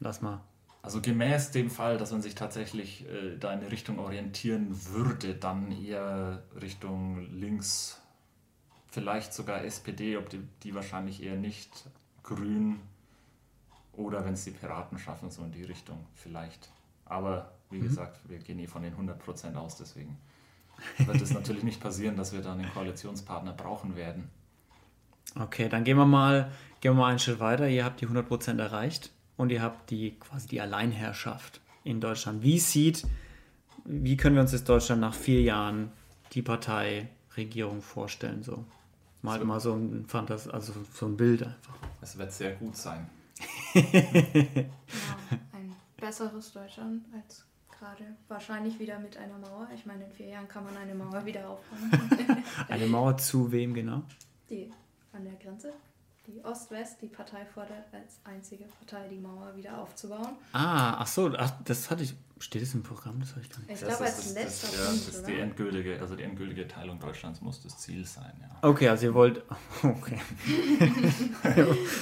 lass 0.00 0.20
mal. 0.20 0.40
Also 0.82 1.00
gemäß 1.00 1.52
dem 1.52 1.70
Fall, 1.70 1.96
dass 1.96 2.10
man 2.10 2.22
sich 2.22 2.34
tatsächlich 2.34 3.06
äh, 3.08 3.38
da 3.38 3.52
in 3.52 3.60
eine 3.60 3.70
Richtung 3.70 4.00
orientieren 4.00 4.76
würde, 4.92 5.34
dann 5.34 5.70
eher 5.70 6.42
Richtung 6.60 7.20
links, 7.32 8.00
vielleicht 8.90 9.32
sogar 9.32 9.64
SPD, 9.64 10.16
ob 10.16 10.28
die, 10.28 10.40
die 10.64 10.74
wahrscheinlich 10.74 11.22
eher 11.22 11.36
nicht, 11.36 11.84
grün 12.24 12.80
oder 13.92 14.24
wenn 14.24 14.34
es 14.34 14.44
die 14.44 14.50
Piraten 14.50 14.98
schaffen, 14.98 15.30
so 15.30 15.42
in 15.42 15.52
die 15.52 15.64
Richtung 15.64 16.04
vielleicht. 16.14 16.70
Aber 17.04 17.52
wie 17.70 17.78
mhm. 17.78 17.82
gesagt, 17.82 18.18
wir 18.28 18.38
gehen 18.38 18.58
eh 18.58 18.66
von 18.66 18.82
den 18.82 18.94
100% 18.94 19.54
aus, 19.54 19.76
deswegen 19.76 20.18
wird 20.98 21.20
es 21.20 21.30
natürlich 21.34 21.62
nicht 21.62 21.80
passieren, 21.80 22.16
dass 22.16 22.32
wir 22.32 22.42
dann 22.42 22.58
einen 22.58 22.72
Koalitionspartner 22.72 23.52
brauchen 23.52 23.96
werden. 23.96 24.30
Okay, 25.38 25.68
dann 25.68 25.84
gehen 25.84 25.96
wir 25.96 26.06
mal, 26.06 26.50
gehen 26.80 26.92
wir 26.92 27.00
mal 27.00 27.10
einen 27.10 27.18
Schritt 27.18 27.40
weiter. 27.40 27.68
Ihr 27.68 27.84
habt 27.84 28.00
die 28.00 28.06
100% 28.06 28.58
erreicht 28.58 29.10
und 29.36 29.50
ihr 29.50 29.62
habt 29.62 29.90
die 29.90 30.18
quasi 30.18 30.48
die 30.48 30.60
Alleinherrschaft 30.60 31.60
in 31.84 32.00
Deutschland. 32.00 32.42
Wie 32.42 32.58
sieht, 32.58 33.06
wie 33.84 34.16
können 34.16 34.36
wir 34.36 34.42
uns 34.42 34.52
das 34.52 34.64
Deutschland 34.64 35.00
nach 35.00 35.14
vier 35.14 35.42
Jahren 35.42 35.90
die 36.32 36.42
Parteiregierung 36.42 37.82
vorstellen? 37.82 38.42
So 38.42 38.64
mal 39.22 39.38
so. 39.38 39.44
mal 39.44 39.60
so 39.60 39.74
ein 39.74 40.04
Fantas 40.06 40.48
also 40.48 40.74
so 40.92 41.06
ein 41.06 41.16
Bild 41.16 41.42
einfach. 41.42 41.74
Es 42.00 42.18
wird 42.18 42.32
sehr 42.32 42.52
gut 42.52 42.76
sein. 42.76 43.08
ja, 43.74 43.82
ein 45.52 45.74
besseres 45.96 46.52
Deutschland 46.52 47.04
als 47.14 47.46
gerade. 47.82 48.04
Wahrscheinlich 48.28 48.78
wieder 48.78 48.98
mit 48.98 49.16
einer 49.16 49.38
Mauer. 49.38 49.68
Ich 49.74 49.86
meine, 49.86 50.04
in 50.04 50.12
vier 50.12 50.28
Jahren 50.28 50.48
kann 50.48 50.64
man 50.64 50.76
eine 50.76 50.94
Mauer 50.94 51.24
wieder 51.24 51.48
aufbauen. 51.48 52.44
eine 52.68 52.86
Mauer 52.86 53.16
zu 53.16 53.50
wem 53.50 53.74
genau? 53.74 54.02
Die 54.48 54.70
an 55.12 55.24
der 55.24 55.34
Grenze. 55.34 55.72
Die 56.26 56.44
Ost-West, 56.44 57.02
die 57.02 57.08
Partei 57.08 57.44
fordert 57.44 57.84
als 57.92 58.20
einzige 58.22 58.64
Partei 58.64 59.08
die 59.08 59.18
Mauer 59.18 59.56
wieder 59.56 59.76
aufzubauen. 59.78 60.36
Ah, 60.52 60.98
ach 61.00 61.06
so, 61.06 61.32
ach, 61.36 61.52
das 61.64 61.90
hatte 61.90 62.04
ich. 62.04 62.14
Steht 62.38 62.62
das 62.62 62.74
im 62.74 62.82
Programm? 62.82 63.20
Das 63.20 63.30
habe 63.30 63.40
ich 63.42 63.50
gar 63.50 63.58
nicht. 63.60 63.70
Ich 63.70 63.78
glaube, 63.78 64.04
als 64.04 64.34
letzter 64.34 64.66
das, 64.66 64.76
ja, 64.76 64.84
Punkt, 64.84 65.08
das 65.08 65.14
ist 65.14 65.26
die 65.26 65.38
endgültige, 65.38 66.00
also 66.00 66.16
die 66.16 66.24
endgültige 66.24 66.66
Teilung 66.66 66.98
Deutschlands 66.98 67.40
muss 67.40 67.62
das 67.62 67.78
Ziel 67.78 68.04
sein, 68.04 68.32
ja. 68.40 68.68
Okay, 68.68 68.88
also 68.88 69.06
ihr 69.06 69.14
wollt. 69.14 69.42
Okay. 69.82 70.20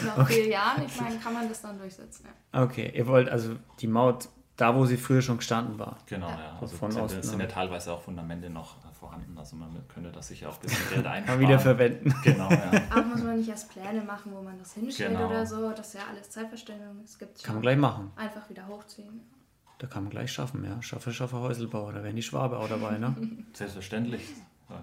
Nach 0.04 0.18
okay. 0.18 0.32
vier 0.32 0.48
Jahren, 0.48 0.86
ich 0.86 1.00
meine, 1.00 1.18
kann 1.18 1.34
man 1.34 1.48
das 1.48 1.60
dann 1.60 1.78
durchsetzen, 1.78 2.26
ja. 2.26 2.62
Okay, 2.62 2.90
ihr 2.94 3.06
wollt 3.06 3.28
also 3.28 3.56
die 3.80 3.86
Maut 3.86 4.28
da, 4.60 4.74
wo 4.74 4.84
sie 4.84 4.96
früher 4.96 5.22
schon 5.22 5.38
gestanden 5.38 5.78
war. 5.78 5.96
Genau, 6.06 6.28
ja. 6.28 6.58
Also 6.60 6.76
von 6.76 6.90
sind, 6.90 7.24
sind 7.24 7.40
ja 7.40 7.46
teilweise 7.46 7.92
auch 7.92 8.02
Fundamente 8.02 8.50
noch 8.50 8.76
vorhanden. 8.92 9.36
Also 9.38 9.56
man 9.56 9.70
könnte 9.88 10.12
das 10.12 10.28
sicher 10.28 10.50
auch 10.50 10.56
ein 10.56 10.60
bisschen 10.60 10.90
Geld 10.90 11.06
einsparen. 11.06 11.40
Wieder 11.40 11.58
verwenden. 11.58 12.14
Genau, 12.22 12.50
ja. 12.50 12.70
Aber 12.90 13.02
muss 13.04 13.22
man 13.22 13.38
nicht 13.38 13.48
erst 13.48 13.70
Pläne 13.70 14.02
machen, 14.02 14.32
wo 14.34 14.42
man 14.42 14.58
das 14.58 14.74
hinstellt 14.74 15.12
genau. 15.12 15.28
oder 15.28 15.46
so. 15.46 15.70
Das 15.70 15.88
ist 15.88 15.94
ja 15.94 16.00
alles 16.10 16.30
Zeitverstellung. 16.30 17.00
Es 17.04 17.18
gibt 17.18 17.42
Kann 17.42 17.56
man 17.56 17.62
gleich 17.62 17.78
machen. 17.78 18.10
Einfach 18.16 18.48
wieder 18.50 18.66
hochziehen. 18.68 19.20
Da 19.78 19.86
kann 19.86 20.02
man 20.02 20.10
gleich 20.10 20.30
schaffen, 20.30 20.62
ja. 20.62 20.80
Schaffe, 20.82 21.10
schaffe 21.10 21.38
Häuselbauer, 21.38 21.94
da 21.94 22.04
wären 22.04 22.14
die 22.14 22.22
Schwabe 22.22 22.58
auch 22.58 22.68
dabei, 22.68 22.98
ne? 22.98 23.16
Selbstverständlich. 23.54 24.20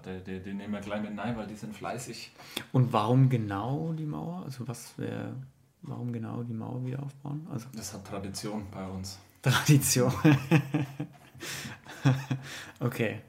Die, 0.05 0.23
die, 0.23 0.39
die, 0.41 0.53
nehmen 0.53 0.73
wir 0.73 0.81
gleich 0.81 1.01
mit 1.01 1.17
rein, 1.17 1.37
weil 1.37 1.47
die 1.47 1.55
sind 1.55 1.73
fleißig. 1.73 2.31
Und 2.73 2.91
warum 2.91 3.29
genau 3.29 3.93
die 3.93 4.05
Mauer? 4.05 4.41
Also 4.43 4.67
was 4.67 4.97
wäre, 4.97 5.33
warum 5.83 6.11
genau 6.11 6.43
die 6.43 6.53
Mauer 6.53 6.83
wieder 6.83 7.01
aufbauen? 7.03 7.47
Also 7.51 7.67
das 7.73 7.93
hat 7.93 8.05
Tradition 8.05 8.65
bei 8.71 8.85
uns. 8.85 9.19
Tradition. 9.41 10.11
okay. 12.79 13.21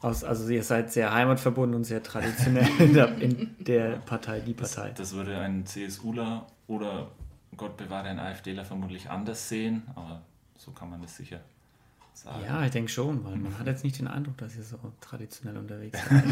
Aus, 0.00 0.24
also 0.24 0.48
ihr 0.48 0.64
seid 0.64 0.92
sehr 0.92 1.12
heimatverbunden 1.12 1.76
und 1.76 1.84
sehr 1.84 2.02
traditionell 2.02 2.68
in 2.80 2.92
der, 2.92 3.18
in 3.18 3.54
der 3.60 3.96
Partei, 3.98 4.40
die 4.40 4.52
Partei. 4.52 4.88
Das, 4.88 5.10
das, 5.10 5.14
würde 5.14 5.38
ein 5.38 5.64
CSUler 5.64 6.48
oder 6.66 7.12
Gott 7.56 7.76
bewahre 7.76 8.08
ein 8.08 8.18
AfDler 8.18 8.64
vermutlich 8.64 9.08
anders 9.08 9.48
sehen, 9.48 9.82
aber 9.94 10.22
so 10.56 10.72
kann 10.72 10.90
man 10.90 11.02
das 11.02 11.16
sicher 11.16 11.40
sagen. 12.14 12.44
Ja, 12.44 12.64
ich 12.64 12.72
denke 12.72 12.90
schon, 12.90 13.24
weil 13.24 13.36
man 13.36 13.56
hat 13.58 13.66
jetzt 13.66 13.84
nicht 13.84 13.98
den 13.98 14.08
Eindruck, 14.08 14.38
dass 14.38 14.56
ihr 14.56 14.64
so 14.64 14.78
traditionell 15.00 15.56
unterwegs 15.56 15.98
seid. 16.08 16.24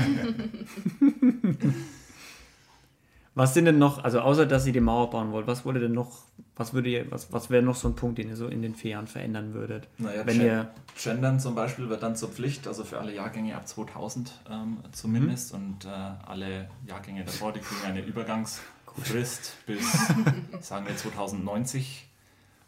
Was 3.35 3.55
sind 3.55 3.67
denn 3.67 3.79
noch, 3.79 4.03
also 4.03 4.21
außer 4.21 4.45
dass 4.45 4.67
ihr 4.67 4.73
die 4.73 4.81
Mauer 4.81 5.11
bauen 5.11 5.31
wollt, 5.31 5.47
was 5.47 5.65
wurde 5.65 5.79
denn 5.79 5.93
noch, 5.93 6.19
was 6.57 6.75
würde 6.75 6.89
ihr, 6.89 7.11
was, 7.13 7.33
was 7.33 7.49
wäre 7.49 7.63
noch 7.63 7.77
so 7.77 7.87
ein 7.87 7.95
Punkt, 7.95 8.19
den 8.19 8.29
ihr 8.29 8.37
so 8.37 8.49
in 8.49 8.61
den 8.61 8.75
vier 8.75 8.93
Jahren 8.93 9.07
verändern 9.07 9.55
würdet? 9.55 9.89
Naja, 9.99 10.27
wenn 10.27 10.41
ihr 10.41 10.71
Gendern 11.01 11.39
zum 11.39 11.55
Beispiel 11.55 11.89
wird 11.89 12.03
dann 12.03 12.17
zur 12.17 12.31
Pflicht, 12.31 12.67
also 12.67 12.83
für 12.83 12.99
alle 12.99 13.15
Jahrgänge 13.15 13.55
ab 13.57 13.69
2000 13.69 14.33
ähm, 14.51 14.79
zumindest 14.91 15.53
mhm. 15.53 15.61
und 15.61 15.85
äh, 15.85 15.89
alle 16.27 16.69
Jahrgänge 16.87 17.25
davor, 17.25 17.53
die 17.53 17.61
kriegen 17.61 17.85
eine 17.85 18.01
Übergangsfrist 18.01 19.65
bis, 19.65 19.93
sagen 20.61 20.87
wir, 20.87 20.97
2090. 20.97 22.09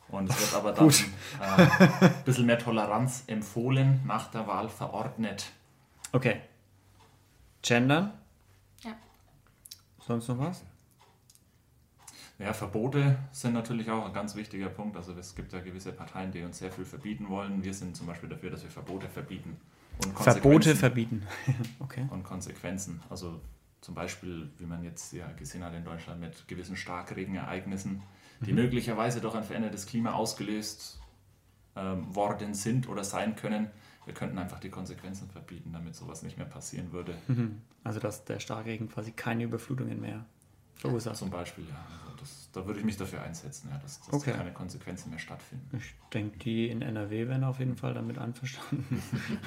Und 0.09 0.31
es 0.31 0.41
wird 0.41 0.55
aber 0.55 0.73
dann 0.73 0.89
äh, 0.89 2.05
ein 2.05 2.25
bisschen 2.25 2.47
mehr 2.47 2.59
Toleranz 2.59 3.25
empfohlen, 3.27 4.01
nach 4.07 4.31
der 4.31 4.47
Wahl 4.47 4.69
verordnet. 4.69 5.47
Okay. 6.13 6.37
Gendern? 7.63 8.13
Sonst 10.07 10.29
noch 10.29 10.39
was? 10.39 10.65
Ja, 12.39 12.53
Verbote 12.53 13.19
sind 13.31 13.53
natürlich 13.53 13.91
auch 13.91 14.07
ein 14.07 14.13
ganz 14.13 14.35
wichtiger 14.35 14.69
Punkt. 14.69 14.97
Also 14.97 15.13
es 15.13 15.35
gibt 15.35 15.53
ja 15.53 15.61
gewisse 15.61 15.93
Parteien, 15.93 16.33
die 16.33 16.43
uns 16.43 16.59
sehr 16.59 16.73
viel 16.73 16.85
verbieten 16.85 17.29
wollen. 17.29 17.63
Wir 17.63 17.73
sind 17.73 17.97
zum 17.97 18.07
Beispiel 18.07 18.29
dafür, 18.29 18.51
dass 18.51 18.63
wir 18.65 18.71
Verbote 18.71 19.09
verbieten. 19.09 19.61
Und 20.05 20.19
Verbote 20.19 20.75
verbieten. 20.75 21.23
okay. 21.79 22.07
Und 22.11 22.25
Konsequenzen. 22.25 23.01
Also 23.11 23.41
zum 23.81 23.95
Beispiel, 23.95 24.51
wie 24.59 24.67
man 24.67 24.83
jetzt 24.83 25.13
ja 25.13 25.31
gesehen 25.33 25.63
hat 25.63 25.75
in 25.75 25.85
Deutschland 25.85 26.21
mit 26.21 26.49
gewissen 26.49 26.77
Starkregenereignissen, 26.77 28.03
die 28.41 28.53
mhm. 28.53 28.63
möglicherweise 28.63 29.21
durch 29.21 29.35
ein 29.35 29.45
verändertes 29.45 29.87
Klima 29.87 30.13
ausgelöst 30.13 31.01
ähm, 31.77 32.15
worden 32.15 32.55
sind 32.55 32.89
oder 32.89 33.05
sein 33.05 33.37
können, 33.37 33.71
wir 34.05 34.15
könnten 34.15 34.39
einfach 34.39 34.59
die 34.59 34.71
Konsequenzen 34.71 35.29
verbieten, 35.31 35.73
damit 35.73 35.95
sowas 35.95 36.23
nicht 36.23 36.37
mehr 36.37 36.47
passieren 36.47 36.93
würde. 36.93 37.15
Mhm. 37.29 37.63
Also 37.85 38.01
dass 38.01 38.25
der 38.25 38.41
Starkregen 38.41 38.89
quasi 38.89 39.13
keine 39.13 39.45
Überflutungen 39.45 40.01
mehr 40.01 40.25
verursacht. 40.75 41.17
Zum 41.17 41.31
Beispiel, 41.31 41.65
ja. 41.69 41.77
Also 42.05 42.17
das, 42.19 42.49
da 42.53 42.67
würde 42.67 42.81
ich 42.81 42.85
mich 42.85 42.97
dafür 42.97 43.23
einsetzen, 43.23 43.69
ja, 43.71 43.79
dass, 43.79 44.01
dass 44.01 44.13
okay. 44.13 44.33
keine 44.33 44.53
Konsequenzen 44.53 45.11
mehr 45.11 45.19
stattfinden. 45.19 45.77
Ich 45.77 45.95
denke, 46.13 46.39
die 46.39 46.69
in 46.69 46.83
NRW 46.83 47.29
wären 47.29 47.45
auf 47.45 47.59
jeden 47.59 47.77
Fall 47.77 47.95
damit 47.95 48.19
einverstanden. 48.19 49.03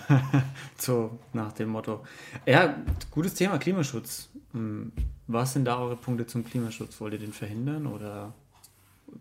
so 0.78 1.20
nach 1.34 1.52
dem 1.52 1.70
Motto. 1.70 2.06
Ja, 2.46 2.76
gutes 3.12 3.34
Thema, 3.34 3.58
Klimaschutz. 3.58 4.30
Hm, 4.54 4.94
was 5.28 5.54
sind 5.54 5.66
da 5.66 5.78
eure 5.80 5.98
Punkte 5.98 6.26
zum 6.26 6.46
Klimaschutz? 6.46 7.00
Wollt 7.02 7.14
ihr 7.14 7.20
den 7.20 7.34
verhindern 7.34 7.88
oder 7.88 8.34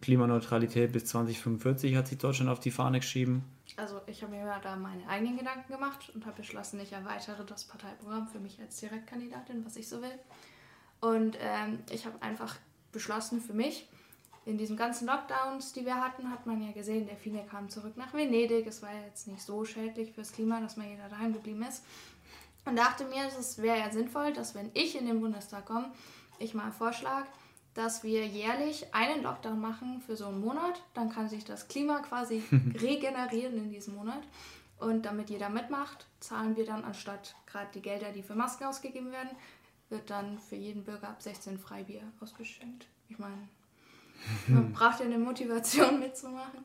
Klimaneutralität 0.01 0.93
bis 0.93 1.07
2045 1.07 1.97
hat 1.97 2.09
sich 2.09 2.19
Deutschland 2.19 2.51
auf 2.51 2.61
die 2.61 2.71
Fahne 2.71 3.01
geschrieben? 3.01 3.45
also 3.77 4.01
ich 4.07 4.23
habe 4.23 4.33
mir 4.33 4.61
da 4.63 4.77
meine 4.77 5.09
eigenen 5.09 5.37
Gedanken 5.37 5.73
gemacht 5.73 6.13
und 6.15 6.27
habe 6.27 6.37
beschlossen, 6.37 6.81
ich 6.81 6.93
erweitere 6.93 7.45
das 7.45 7.65
Parteiprogramm 7.65 8.29
für 8.29 8.39
mich 8.39 8.61
als 8.61 8.79
Direktkandidatin, 8.79 9.65
was 9.65 9.77
ich 9.77 9.89
so 9.89 10.01
will. 10.03 10.19
Und 11.01 11.37
ähm, 11.41 11.81
ich 11.91 12.07
habe 12.07 12.21
einfach 12.23 12.57
beschlossen 12.93 13.41
für 13.41 13.55
mich, 13.55 13.89
in 14.47 14.59
diesen 14.59 14.77
ganzen 14.77 15.07
Lockdowns, 15.07 15.73
die 15.73 15.87
wir 15.87 15.97
hatten, 15.97 16.31
hat 16.31 16.45
man 16.45 16.63
ja 16.63 16.73
gesehen, 16.73 17.07
der 17.07 17.17
viele 17.17 17.43
kam 17.47 17.71
zurück 17.71 17.97
nach 17.97 18.13
Venedig. 18.13 18.67
Es 18.67 18.83
war 18.83 18.91
jetzt 19.07 19.27
nicht 19.27 19.41
so 19.41 19.65
schädlich 19.65 20.13
fürs 20.13 20.33
Klima, 20.33 20.61
dass 20.61 20.77
man 20.77 20.89
jeder 20.89 21.09
daheim 21.09 21.33
geblieben 21.33 21.63
ist. 21.63 21.83
Und 22.67 22.77
dachte 22.77 23.07
mir, 23.07 23.27
es 23.27 23.61
wäre 23.61 23.79
ja 23.79 23.91
sinnvoll, 23.91 24.35
dass 24.35 24.55
wenn 24.55 24.71
ich 24.75 24.99
in 24.99 25.07
den 25.07 25.21
Bundestag 25.21 25.65
komme, 25.65 25.91
ich 26.39 26.53
mal 26.53 26.73
vorschlage, 26.73 27.27
dass 27.75 28.05
wir 28.05 28.27
jährlich 28.27 28.95
einen 28.95 29.23
Lockdown 29.23 29.61
machen 29.61 30.01
für 30.01 30.17
so 30.17 30.27
einen 30.27 30.41
Monat. 30.41 30.83
Dann 30.95 31.11
kann 31.11 31.29
sich 31.29 31.45
das 31.45 31.69
Klima 31.69 32.01
quasi 32.01 32.43
regenerieren 32.81 33.59
in 33.59 33.71
diesem 33.71 33.95
Monat. 33.97 34.23
Und 34.79 35.07
damit 35.07 35.31
jeder 35.31 35.49
mitmacht, 35.49 36.07
zahlen 36.21 36.57
wir 36.57 36.67
dann 36.67 36.85
anstatt 36.85 37.35
gerade 37.47 37.69
die 37.75 37.83
Gelder, 37.83 38.13
die 38.13 38.23
für 38.23 38.35
Masken 38.35 38.65
ausgegeben 38.65 39.13
werden, 39.13 39.31
wird 39.89 40.11
dann 40.11 40.39
für 40.39 40.57
jeden 40.57 40.85
Bürger 40.85 41.09
ab 41.09 41.23
16 41.23 41.59
Freibier 41.59 42.03
ausgeschenkt. 42.21 42.87
Ich 43.09 43.19
meine, 43.19 43.49
man 44.49 44.73
braucht 44.73 45.01
ja 45.01 45.07
eine 45.07 45.19
Motivation 45.19 46.01
mitzumachen. 46.01 46.65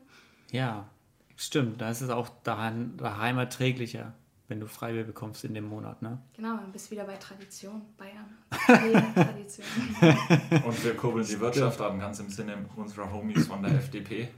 Ja, 0.50 0.88
stimmt. 1.36 1.80
Da 1.80 1.90
ist 1.90 2.00
es 2.00 2.10
auch 2.10 2.28
daheim, 2.42 2.96
daheim 2.96 3.38
erträglicher 3.38 4.14
wenn 4.50 4.58
du 4.58 4.66
Freibier 4.66 5.04
bekommst 5.04 5.44
in 5.44 5.54
dem 5.54 5.68
Monat, 5.68 6.02
ne? 6.02 6.18
Genau, 6.34 6.56
dann 6.56 6.72
bist 6.72 6.88
du 6.88 6.90
wieder 6.90 7.04
bei 7.04 7.14
Tradition, 7.14 7.82
Bayern. 7.96 8.26
Tradition. 9.14 9.66
Und 10.66 10.84
wir 10.84 10.96
kurbeln 10.96 11.24
die 11.24 11.38
Wirtschaft 11.38 11.80
an, 11.80 12.00
ganz 12.00 12.18
im 12.18 12.28
Sinne 12.28 12.56
unserer 12.74 13.12
Homies 13.12 13.46
von 13.46 13.62
der 13.62 13.72
FDP. 13.74 14.28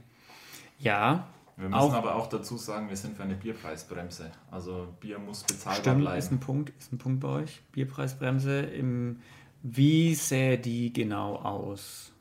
Ja. 0.77 1.27
Wir 1.57 1.67
müssen 1.67 1.79
auch, 1.79 1.93
aber 1.93 2.15
auch 2.15 2.27
dazu 2.27 2.57
sagen, 2.57 2.89
wir 2.89 2.97
sind 2.97 3.17
für 3.17 3.23
eine 3.23 3.33
Bierpreisbremse. 3.33 4.31
Also 4.51 4.93
Bier 4.99 5.17
muss 5.17 5.43
bezahlbar 5.43 5.81
stimmt, 5.81 6.01
bleiben. 6.01 6.19
Ist 6.19 6.31
ein 6.31 6.39
Punkt, 6.39 6.71
ist 6.77 6.93
ein 6.93 6.99
Punkt 6.99 7.19
bei 7.19 7.29
euch. 7.29 7.63
Bierpreisbremse. 7.71 8.61
Im, 8.61 9.19
wie 9.63 10.13
sähe 10.13 10.59
die 10.59 10.93
genau 10.93 11.37
aus? 11.37 12.11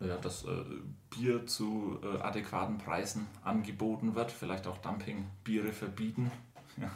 Ja, 0.00 0.16
dass 0.16 0.44
äh, 0.44 0.64
Bier 1.10 1.46
zu 1.46 1.98
äh, 2.02 2.20
adäquaten 2.20 2.78
Preisen 2.78 3.26
angeboten 3.42 4.14
wird, 4.14 4.30
vielleicht 4.30 4.66
auch 4.66 4.78
Dumping-Biere 4.78 5.72
verbieten. 5.72 6.30
Ja. 6.80 6.90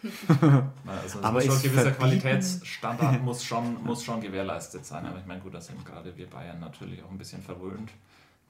also 0.86 1.22
aber 1.22 1.40
schon 1.40 1.56
ein 1.56 1.62
gewisser 1.62 1.90
Qualitätsstandard 1.90 3.22
muss 3.22 3.42
schon, 3.44 3.82
muss 3.82 4.04
schon 4.04 4.20
gewährleistet 4.20 4.84
sein. 4.84 5.04
Aber 5.06 5.18
ich 5.18 5.26
meine, 5.26 5.40
gut, 5.40 5.54
da 5.54 5.60
sind 5.60 5.84
gerade 5.84 6.16
wir 6.16 6.28
Bayern 6.28 6.60
natürlich 6.60 7.02
auch 7.02 7.10
ein 7.10 7.18
bisschen 7.18 7.42
verwöhnt. 7.42 7.90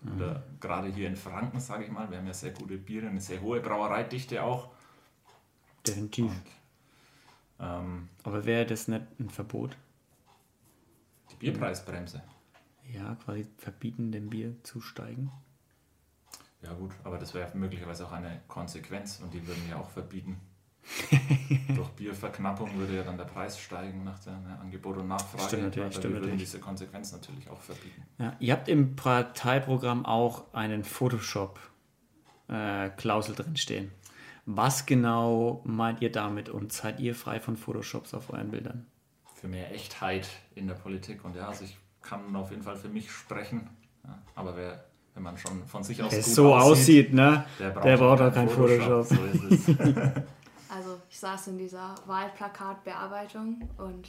Mhm. 0.03 0.17
Oder 0.17 0.43
gerade 0.61 0.89
hier 0.89 1.09
in 1.09 1.17
Franken, 1.17 1.61
sage 1.61 1.85
ich 1.85 1.91
mal, 1.91 2.11
wir 2.11 2.19
haben 2.19 2.27
ja 2.27 2.35
sehr 2.35 2.51
gute 2.51 2.77
Biere, 2.77 3.09
eine 3.09 3.21
sehr 3.21 3.41
hohe 3.41 3.61
Brauereidichte 3.61 4.43
auch. 4.43 4.69
Definitiv. 5.87 6.27
Und, 6.27 6.43
ähm, 7.61 8.09
aber 8.23 8.45
wäre 8.45 8.67
das 8.67 8.89
nicht 8.89 9.03
ein 9.19 9.31
Verbot? 9.31 9.77
Die 11.33 11.37
Bierpreisbremse. 11.37 12.23
Ja, 12.93 13.17
quasi 13.17 13.47
verbieten, 13.59 14.13
dem 14.13 14.31
Bier 14.31 14.55
zu 14.63 14.81
steigen. 14.81 15.31
Ja 16.63 16.73
gut, 16.73 16.93
aber 17.05 17.19
das 17.19 17.35
wäre 17.35 17.57
möglicherweise 17.57 18.07
auch 18.07 18.13
eine 18.13 18.41
Konsequenz 18.49 19.21
und 19.21 19.33
die 19.33 19.47
würden 19.47 19.63
ja 19.69 19.77
auch 19.77 19.91
verbieten. 19.91 20.41
Durch 21.75 21.89
Bierverknappung 21.91 22.77
würde 22.77 22.97
ja 22.97 23.03
dann 23.03 23.17
der 23.17 23.25
Preis 23.25 23.59
steigen 23.59 24.05
nach 24.05 24.19
der 24.21 24.39
ne, 24.39 24.57
Angebot 24.61 24.99
und 24.99 25.09
Nachfrage. 25.09 25.43
Stimmt 25.45 25.63
natürlich, 25.65 25.97
stimmt 25.97 26.15
wir 26.15 26.23
würden 26.23 26.39
diese 26.39 26.61
Konsequenz 26.61 27.11
natürlich 27.13 27.51
auch 27.51 27.61
verbieten. 27.61 28.05
Ja, 28.19 28.37
ihr 28.39 28.53
habt 28.53 28.69
im 28.69 28.95
Parteiprogramm 28.97 30.07
auch 30.07 30.55
einen 30.55 30.85
Photoshop-Klausel 30.85 33.35
äh, 33.35 33.37
drinstehen. 33.37 33.91
Was 34.47 34.87
genau 34.87 35.61
meint 35.65 36.01
ihr 36.01 36.11
damit 36.11 36.49
und 36.49 36.73
seid 36.73 37.01
ihr 37.01 37.15
frei 37.15 37.39
von 37.39 37.59
Photoshops 37.59 38.15
auf 38.15 38.33
euren 38.33 38.51
Bildern? 38.51 38.87
Für 39.35 39.47
mehr 39.47 39.75
Echtheit 39.75 40.27
in 40.55 40.67
der 40.67 40.75
Politik 40.75 41.23
und 41.25 41.37
ja, 41.37 41.49
also 41.49 41.65
ich 41.65 41.77
kann 42.03 42.35
auf 42.35 42.51
jeden 42.51 42.63
Fall 42.63 42.77
für 42.77 42.89
mich 42.89 43.11
sprechen. 43.11 43.69
Ja, 44.05 44.23
aber 44.35 44.57
wer, 44.57 44.87
wenn 45.15 45.23
man 45.23 45.37
schon 45.37 45.67
von 45.67 45.85
sich 45.85 46.03
aus 46.03 46.15
gut 46.15 46.25
so 46.25 46.55
aussieht, 46.55 46.71
aussieht 46.71 47.13
ne? 47.13 47.45
der 47.59 47.69
braucht, 47.71 47.85
der 47.85 47.99
braucht 47.99 48.23
auch 48.23 48.33
kein 48.33 48.49
Photoshop. 48.49 49.07
Photoshop. 49.07 49.07
So 49.07 49.47
ist 49.47 49.69
es. 49.69 49.77
Ich 51.11 51.19
saß 51.19 51.49
in 51.49 51.59
dieser 51.59 51.95
Wahlplakatbearbeitung 52.07 53.69
und 53.79 54.09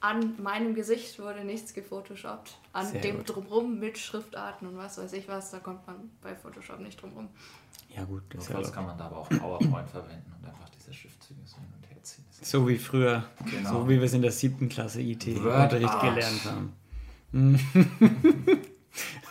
an 0.00 0.34
meinem 0.42 0.74
Gesicht 0.74 1.18
wurde 1.18 1.44
nichts 1.44 1.72
gefotoshoppt. 1.72 2.58
An 2.72 2.86
Sehr 2.86 3.00
dem 3.00 3.18
gut. 3.18 3.34
drumrum 3.34 3.78
mit 3.78 3.96
Schriftarten 3.96 4.68
und 4.68 4.76
was 4.76 4.98
weiß 4.98 5.12
ich 5.14 5.28
was, 5.28 5.50
da 5.50 5.60
kommt 5.60 5.86
man 5.86 6.10
bei 6.20 6.34
Photoshop 6.34 6.80
nicht 6.80 7.00
drumrum. 7.00 7.28
Ja 7.88 8.04
gut, 8.04 8.22
das 8.30 8.48
ja 8.48 8.60
kann 8.62 8.86
man 8.86 8.98
da 8.98 9.06
aber 9.06 9.18
auch 9.18 9.28
PowerPoint 9.28 9.88
verwenden 9.88 10.32
und 10.36 10.46
einfach 10.46 10.68
diese 10.70 10.92
Schriftzüge 10.92 11.40
so 11.44 11.56
hin 11.56 11.72
und 11.76 11.88
her 11.88 12.02
ziehen. 12.02 12.24
So 12.30 12.68
wie 12.68 12.76
früher, 12.76 13.24
genau. 13.50 13.70
so 13.70 13.88
wie 13.88 13.96
wir 13.96 14.02
es 14.02 14.12
in 14.12 14.22
der 14.22 14.32
siebten 14.32 14.68
Klasse 14.68 15.00
IT-Unterricht 15.00 16.00
gelernt 16.00 16.44
haben. 16.44 16.72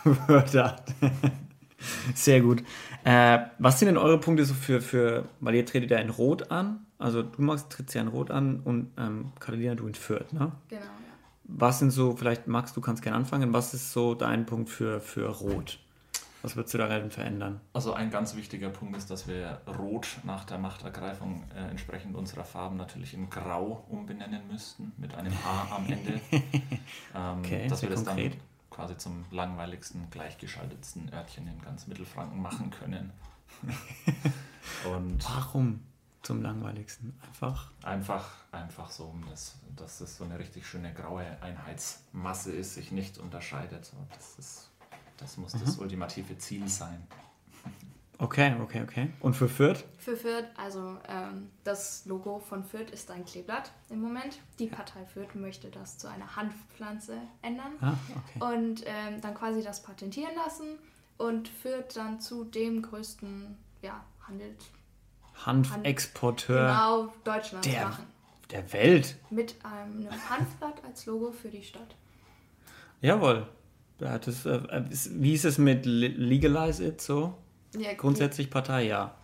Word 0.04 0.54
Sehr 2.14 2.40
gut. 2.40 2.62
Äh, 3.04 3.38
was 3.58 3.78
sind 3.78 3.86
denn 3.86 3.96
eure 3.96 4.18
Punkte 4.18 4.44
so 4.44 4.54
für, 4.54 4.80
für, 4.80 5.28
weil 5.40 5.54
ihr 5.54 5.66
tretet 5.66 5.90
ja 5.90 5.98
in 5.98 6.10
Rot 6.10 6.50
an, 6.50 6.86
also 6.98 7.22
du 7.22 7.42
magst, 7.42 7.70
trittst 7.70 7.94
ja 7.94 8.00
in 8.00 8.08
Rot 8.08 8.30
an 8.30 8.60
und 8.60 8.90
ähm, 8.96 9.32
Carolina, 9.40 9.74
du 9.74 9.86
in 9.86 9.94
Fürth, 9.94 10.32
ne? 10.32 10.52
Genau, 10.68 10.82
ja. 10.82 10.88
Was 11.44 11.78
sind 11.78 11.90
so, 11.90 12.16
vielleicht 12.16 12.46
Max, 12.46 12.72
du 12.72 12.80
kannst 12.80 13.02
gerne 13.02 13.18
anfangen, 13.18 13.52
was 13.52 13.74
ist 13.74 13.92
so 13.92 14.14
dein 14.14 14.46
Punkt 14.46 14.70
für, 14.70 15.00
für 15.00 15.28
Rot? 15.28 15.78
Was 16.44 16.56
würdest 16.56 16.74
du 16.74 16.78
darin 16.78 17.10
verändern? 17.10 17.60
Also 17.72 17.94
ein 17.94 18.10
ganz 18.10 18.36
wichtiger 18.36 18.68
Punkt 18.68 18.94
ist, 18.98 19.10
dass 19.10 19.26
wir 19.26 19.62
Rot 19.78 20.08
nach 20.24 20.44
der 20.44 20.58
Machtergreifung 20.58 21.42
äh, 21.56 21.70
entsprechend 21.70 22.14
unserer 22.16 22.44
Farben 22.44 22.76
natürlich 22.76 23.14
in 23.14 23.30
Grau 23.30 23.82
umbenennen 23.88 24.42
müssten, 24.50 24.92
mit 24.98 25.14
einem 25.14 25.32
H 25.32 25.74
am 25.74 25.86
Ende. 25.86 26.20
ähm, 27.14 27.38
okay, 27.38 27.66
dass 27.68 27.80
wir 27.80 27.88
das 27.88 28.04
konkret. 28.04 28.34
dann 28.34 28.40
quasi 28.74 28.96
zum 28.96 29.24
langweiligsten, 29.30 30.10
gleichgeschaltetsten 30.10 31.12
Örtchen 31.12 31.46
in 31.46 31.60
ganz 31.62 31.86
Mittelfranken 31.86 32.40
machen 32.40 32.70
können. 32.70 33.12
Und 34.90 35.24
Warum 35.24 35.80
zum 36.22 36.42
langweiligsten? 36.42 37.18
Einfach? 37.26 37.70
Einfach, 37.82 38.30
einfach 38.50 38.90
so, 38.90 39.14
dass, 39.30 39.56
dass 39.76 40.00
es 40.00 40.16
so 40.16 40.24
eine 40.24 40.38
richtig 40.38 40.66
schöne 40.66 40.92
graue 40.92 41.24
Einheitsmasse 41.42 42.52
ist, 42.52 42.74
sich 42.74 42.90
nicht 42.90 43.18
unterscheidet. 43.18 43.92
Das 44.14 44.38
ist 44.38 44.70
das 45.16 45.36
muss 45.36 45.54
mhm. 45.54 45.60
das 45.60 45.78
ultimative 45.78 46.36
Ziel 46.38 46.68
sein. 46.68 47.06
Okay, 48.18 48.54
okay, 48.62 48.82
okay. 48.82 49.10
Und 49.20 49.34
für 49.34 49.48
Fürth? 49.48 49.84
Für 49.98 50.16
Fürth, 50.16 50.46
also 50.56 50.98
ähm, 51.08 51.50
das 51.64 52.06
Logo 52.06 52.38
von 52.38 52.64
Fürth 52.64 52.90
ist 52.90 53.10
ein 53.10 53.24
Kleeblatt 53.24 53.72
im 53.90 54.00
Moment. 54.00 54.38
Die 54.58 54.66
Partei 54.66 55.04
Fürth 55.04 55.34
möchte 55.34 55.68
das 55.68 55.98
zu 55.98 56.08
einer 56.08 56.36
Hanfpflanze 56.36 57.16
ändern 57.42 57.72
ah, 57.80 57.94
okay. 58.10 58.58
und 58.58 58.84
ähm, 58.86 59.20
dann 59.20 59.34
quasi 59.34 59.62
das 59.62 59.82
patentieren 59.82 60.34
lassen 60.36 60.78
und 61.18 61.48
Fürth 61.48 61.96
dann 61.96 62.20
zu 62.20 62.44
dem 62.44 62.82
größten 62.82 63.56
ja, 63.82 64.04
Handel 64.28 64.54
Hanfexporteur 65.44 66.68
genau, 66.68 67.12
Deutschlands 67.24 67.66
der, 67.66 67.86
machen. 67.86 68.04
Der 68.50 68.72
Welt. 68.72 69.16
Mit 69.30 69.56
einem 69.64 70.08
Hanfblatt 70.30 70.84
als 70.84 71.06
Logo 71.06 71.32
für 71.32 71.48
die 71.48 71.62
Stadt. 71.62 71.96
Jawohl. 73.00 73.46
Ja, 74.00 74.18
das, 74.18 74.46
äh, 74.46 74.84
wie 75.10 75.34
ist 75.34 75.44
es 75.44 75.58
mit 75.58 75.84
Legalize 75.86 76.84
It 76.84 77.00
so? 77.00 77.34
Ja, 77.78 77.94
Grundsätzlich 77.94 78.50
Partei, 78.50 78.84
ja. 78.84 79.14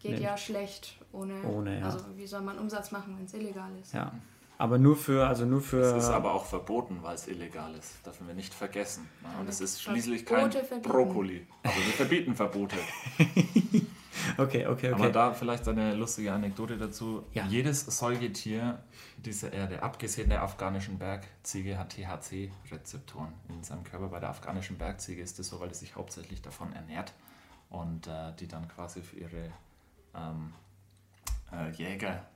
Geht 0.00 0.18
nee. 0.18 0.24
ja 0.24 0.36
schlecht 0.36 0.96
ohne. 1.12 1.42
ohne 1.44 1.80
ja. 1.80 1.86
Also 1.86 2.00
wie 2.16 2.26
soll 2.26 2.42
man 2.42 2.58
Umsatz 2.58 2.90
machen, 2.90 3.16
wenn 3.16 3.26
es 3.26 3.34
illegal 3.34 3.70
ist? 3.80 3.94
Ja. 3.94 4.12
Aber 4.58 4.78
nur 4.78 4.96
für, 4.96 5.26
also 5.26 5.44
nur 5.44 5.60
für. 5.60 5.80
Es 5.80 6.04
ist 6.04 6.10
aber 6.10 6.32
auch 6.32 6.44
verboten, 6.44 6.98
weil 7.02 7.16
es 7.16 7.26
illegal 7.26 7.74
ist. 7.74 8.04
Dürfen 8.06 8.28
wir 8.28 8.34
nicht 8.34 8.54
vergessen. 8.54 9.08
Und 9.40 9.48
es 9.48 9.60
ist 9.60 9.82
schließlich 9.82 10.24
kein 10.24 10.50
Brokkoli. 10.82 11.46
Aber 11.64 11.74
wir 11.74 11.92
verbieten 11.92 12.36
Verbote. 12.36 12.76
okay, 14.38 14.66
okay, 14.66 14.66
okay. 14.68 14.92
Aber 14.92 15.10
da 15.10 15.32
vielleicht 15.32 15.66
eine 15.66 15.94
lustige 15.94 16.32
Anekdote 16.32 16.76
dazu. 16.76 17.24
Ja. 17.32 17.44
Jedes 17.46 17.86
Säugetier 17.86 18.78
dieser 19.16 19.52
Erde, 19.52 19.82
abgesehen 19.82 20.28
der 20.28 20.42
afghanischen 20.42 20.96
Bergziege, 20.96 21.76
hat 21.76 21.96
THC-Rezeptoren 21.96 23.32
in 23.48 23.64
seinem 23.64 23.82
Körper. 23.82 24.08
Bei 24.08 24.20
der 24.20 24.28
afghanischen 24.28 24.78
Bergziege 24.78 25.22
ist 25.22 25.40
es 25.40 25.48
so, 25.48 25.58
weil 25.58 25.70
es 25.70 25.80
sich 25.80 25.96
hauptsächlich 25.96 26.40
davon 26.40 26.72
ernährt 26.72 27.12
und 27.72 28.06
äh, 28.06 28.32
die 28.38 28.46
dann 28.46 28.68
quasi 28.68 29.00
für 29.00 29.16
ihre 29.16 29.50
ähm, 30.14 30.52
äh, 31.52 31.70
Jäger 31.72 32.26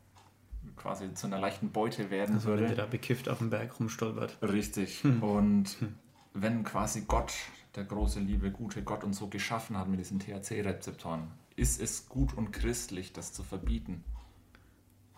quasi 0.76 1.12
zu 1.14 1.26
einer 1.26 1.38
leichten 1.38 1.70
Beute 1.70 2.10
werden 2.10 2.36
also 2.36 2.48
würde. 2.48 2.66
der 2.66 2.76
da 2.76 2.86
bekifft 2.86 3.28
auf 3.28 3.38
dem 3.38 3.50
Berg 3.50 3.78
rumstolpert. 3.78 4.38
Richtig. 4.42 5.02
Hm. 5.02 5.22
Und 5.22 5.68
hm. 5.78 5.94
wenn 6.34 6.64
quasi 6.64 7.02
Gott, 7.02 7.32
der 7.76 7.84
große, 7.84 8.18
liebe, 8.20 8.50
gute 8.50 8.82
Gott 8.82 9.04
uns 9.04 9.18
so 9.18 9.28
geschaffen 9.28 9.76
hat 9.76 9.88
mit 9.88 10.00
diesen 10.00 10.18
THC-Rezeptoren, 10.18 11.28
ist 11.54 11.80
es 11.80 12.08
gut 12.08 12.34
und 12.34 12.50
christlich, 12.52 13.12
das 13.12 13.32
zu 13.32 13.42
verbieten. 13.42 14.04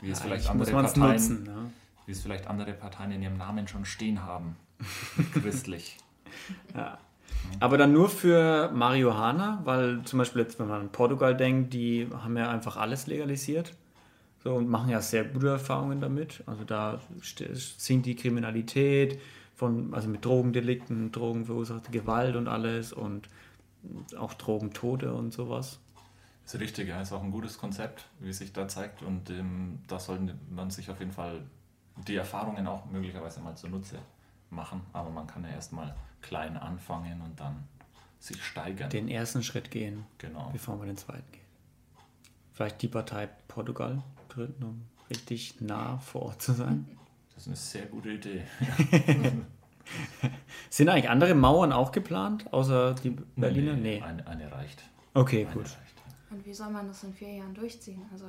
Wie 0.01 0.11
es, 0.11 0.21
vielleicht 0.21 0.49
andere 0.49 0.71
Parteien, 0.71 1.13
nutzen, 1.13 1.47
ja. 1.47 1.71
wie 2.07 2.13
es 2.13 2.21
vielleicht 2.21 2.47
andere 2.47 2.73
Parteien 2.73 3.13
in 3.13 3.23
ihrem 3.23 3.37
Namen 3.37 3.67
schon 3.67 3.85
stehen 3.85 4.23
haben. 4.23 4.57
Christlich. 5.33 5.97
Ja. 6.75 6.99
Aber 7.61 7.77
dann 7.77 7.93
nur 7.93 8.09
für 8.09 8.71
Marihuana, 8.73 9.61
weil 9.65 10.03
zum 10.05 10.19
Beispiel 10.19 10.43
jetzt, 10.43 10.59
wenn 10.59 10.69
man 10.69 10.83
an 10.83 10.93
Portugal 10.93 11.37
denkt, 11.37 11.73
die 11.73 12.09
haben 12.23 12.37
ja 12.37 12.51
einfach 12.51 12.77
alles 12.77 13.07
legalisiert. 13.07 13.75
So, 14.45 14.55
und 14.55 14.69
machen 14.69 14.89
ja 14.91 15.01
sehr 15.01 15.25
gute 15.25 15.49
Erfahrungen 15.49 16.01
damit. 16.01 16.45
Also 16.47 16.63
da 16.63 17.01
sinkt 17.21 18.07
die 18.07 18.15
Kriminalität 18.15 19.19
von, 19.57 19.93
also 19.93 20.09
mit 20.09 20.25
Drogendelikten, 20.25 21.11
drogenverursachte 21.11 21.91
Gewalt 21.91 22.37
und 22.37 22.47
alles 22.47 22.93
und 22.93 23.29
auch 24.17 24.35
Drogentote 24.35 25.13
und 25.13 25.33
sowas. 25.33 25.81
Das 26.45 26.55
ist 26.55 26.61
richtig, 26.61 26.89
ja, 26.89 27.01
ist 27.03 27.13
auch 27.13 27.23
ein 27.23 27.33
gutes 27.33 27.59
Konzept, 27.59 28.07
wie 28.21 28.33
sich 28.33 28.53
da 28.53 28.69
zeigt 28.69 29.03
und 29.03 29.29
ähm, 29.31 29.81
da 29.89 29.99
sollte 29.99 30.35
man 30.51 30.71
sich 30.71 30.89
auf 30.89 31.01
jeden 31.01 31.13
Fall 31.13 31.43
die 32.07 32.15
Erfahrungen 32.15 32.67
auch 32.69 32.87
möglicherweise 32.87 33.41
mal 33.41 33.57
zunutze 33.57 33.99
machen, 34.51 34.83
aber 34.93 35.11
man 35.11 35.27
kann 35.27 35.45
ja 35.45 35.51
erstmal 35.51 35.95
klein 36.23 36.57
anfangen 36.57 37.21
und 37.23 37.39
dann 37.39 37.65
sich 38.19 38.43
steigern. 38.43 38.91
Den 38.91 39.09
ersten 39.09 39.43
Schritt 39.43 39.71
gehen, 39.71 40.05
genau. 40.19 40.51
bevor 40.53 40.77
man 40.77 40.89
den 40.89 40.97
zweiten 40.97 41.31
geht. 41.33 41.43
Vielleicht 42.53 42.83
die 42.83 42.89
Partei 42.89 43.29
Portugal 43.47 44.03
gründen, 44.29 44.65
um 44.65 44.83
richtig 45.11 45.61
nah 45.61 45.99
vor 45.99 46.23
Ort 46.23 46.43
zu 46.43 46.53
sein. 46.53 46.89
Das 47.35 47.45
ist 47.45 47.47
eine 47.49 47.57
sehr 47.57 47.87
gute 47.87 48.11
Idee. 48.11 48.43
Sind 50.71 50.89
eigentlich 50.89 51.09
andere 51.09 51.35
Mauern 51.35 51.73
auch 51.73 51.93
geplant, 51.93 52.53
außer 52.53 52.95
die 52.97 53.11
Berliner? 53.37 53.75
Nee, 53.75 53.99
nee. 53.99 54.03
Eine, 54.03 54.27
eine, 54.27 54.53
reicht. 54.53 54.83
Okay, 55.15 55.45
eine 55.47 55.55
gut. 55.55 55.65
Reicht. 55.65 55.98
Und 56.31 56.45
wie 56.45 56.53
soll 56.53 56.71
man 56.71 56.87
das 56.87 57.03
in 57.05 57.15
vier 57.15 57.37
Jahren 57.37 57.55
durchziehen? 57.55 58.03
Also 58.13 58.27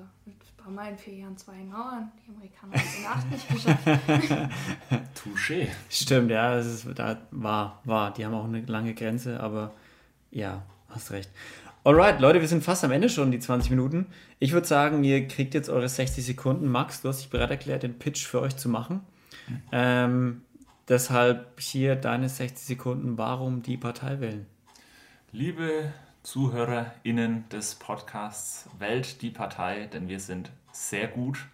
brauchen 0.56 0.76
wir 0.76 0.90
in 0.90 0.98
vier 0.98 1.16
Jahren 1.16 1.38
zwei 1.38 1.64
Mauern. 1.64 2.12
Die 2.26 2.30
Amerikaner 2.30 2.74
haben 2.74 2.84
es 2.86 3.00
in 3.00 3.06
acht 3.06 3.32
nicht 3.32 3.50
geschafft. 3.50 3.88
Touché. 5.24 5.68
Stimmt, 5.90 6.32
ja, 6.32 6.56
das 6.56 6.66
ist, 6.66 6.88
da 6.96 7.18
war, 7.32 7.82
war. 7.84 8.14
Die 8.14 8.26
haben 8.26 8.34
auch 8.34 8.46
eine 8.46 8.62
lange 8.62 8.94
Grenze, 8.94 9.40
aber 9.40 9.74
ja, 10.32 10.64
hast 10.88 11.12
recht. 11.12 11.30
Alright, 11.84 12.20
Leute, 12.22 12.40
wir 12.40 12.48
sind 12.48 12.64
fast 12.64 12.84
am 12.84 12.92
Ende 12.92 13.10
schon, 13.10 13.32
die 13.32 13.40
20 13.40 13.72
Minuten. 13.72 14.08
Ich 14.38 14.52
würde 14.52 14.68
sagen, 14.68 15.04
ihr 15.04 15.28
kriegt 15.28 15.54
jetzt 15.54 15.70
eure 15.70 15.90
60 15.90 16.26
Sekunden. 16.26 16.68
Max, 16.68 17.02
du 17.02 17.10
hast 17.10 17.20
dich 17.20 17.30
bereit 17.30 17.50
erklärt, 17.52 17.84
den 17.84 17.98
Pitch 17.98 18.26
für 18.26 18.42
euch 18.42 18.56
zu 18.56 18.70
machen. 18.70 19.02
Mhm. 19.48 19.62
Ähm, 19.72 20.42
deshalb 20.88 21.60
hier 21.60 21.96
deine 21.96 22.30
60 22.30 22.66
Sekunden, 22.66 23.18
warum 23.18 23.62
die 23.62 23.78
Partei 23.78 24.20
wählen. 24.20 24.46
Liebe 25.32 25.94
ZuhörerInnen 26.23 27.47
des 27.49 27.75
Podcasts 27.75 28.67
Wählt 28.77 29.21
die 29.21 29.29
Partei, 29.29 29.88
denn 29.88 30.08
wir 30.08 30.19
sind 30.19 30.51
sehr 30.71 31.08
gut. 31.08 31.47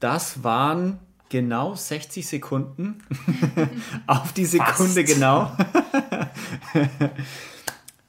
Das 0.00 0.44
waren 0.44 0.98
genau 1.28 1.74
60 1.74 2.26
Sekunden. 2.26 3.02
Auf 4.06 4.32
die 4.32 4.44
Sekunde 4.44 4.72
Fast. 4.72 5.06
genau. 5.06 5.56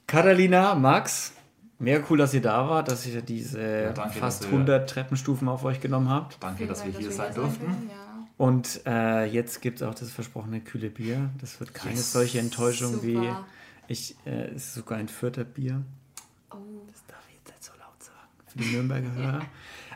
Carolina, 0.05 0.75
Max, 0.75 1.33
mega 1.79 2.03
cool, 2.09 2.17
dass 2.17 2.33
ihr 2.33 2.41
da 2.41 2.69
wart, 2.69 2.89
dass 2.89 3.05
ihr 3.05 3.21
diese 3.21 3.83
ja, 3.83 3.93
danke, 3.93 4.19
fast 4.19 4.45
100 4.45 4.89
Treppenstufen 4.89 5.47
auf 5.47 5.63
euch 5.63 5.79
genommen 5.79 6.09
habt. 6.09 6.37
Danke, 6.41 6.67
dass 6.67 6.85
wir 6.85 6.91
hier 6.91 7.11
sein 7.11 7.33
durften. 7.33 7.89
Ja. 7.89 8.06
Und 8.37 8.81
äh, 8.85 9.25
jetzt 9.25 9.61
gibt 9.61 9.81
es 9.81 9.87
auch 9.87 9.95
das 9.95 10.11
versprochene 10.11 10.61
kühle 10.61 10.89
Bier. 10.89 11.29
Das 11.41 11.59
wird 11.59 11.73
keine 11.73 11.95
yes. 11.95 12.11
solche 12.11 12.39
Enttäuschung 12.39 12.93
Super. 12.93 13.07
wie 13.07 13.29
ich. 13.87 14.15
Äh, 14.25 14.49
es 14.55 14.67
ist 14.67 14.73
sogar 14.75 14.99
ein 14.99 15.07
vierter 15.07 15.43
Bier. 15.43 15.81
Oh. 16.51 16.57
Das 16.91 17.03
darf 17.07 17.19
ich 17.29 17.35
jetzt 17.35 17.47
nicht 17.47 17.63
so 17.63 17.71
laut 17.79 18.03
sagen. 18.03 18.29
Für 18.45 18.59
die 18.59 18.75
Nürnberger 18.75 19.11
Hörer. 19.15 19.41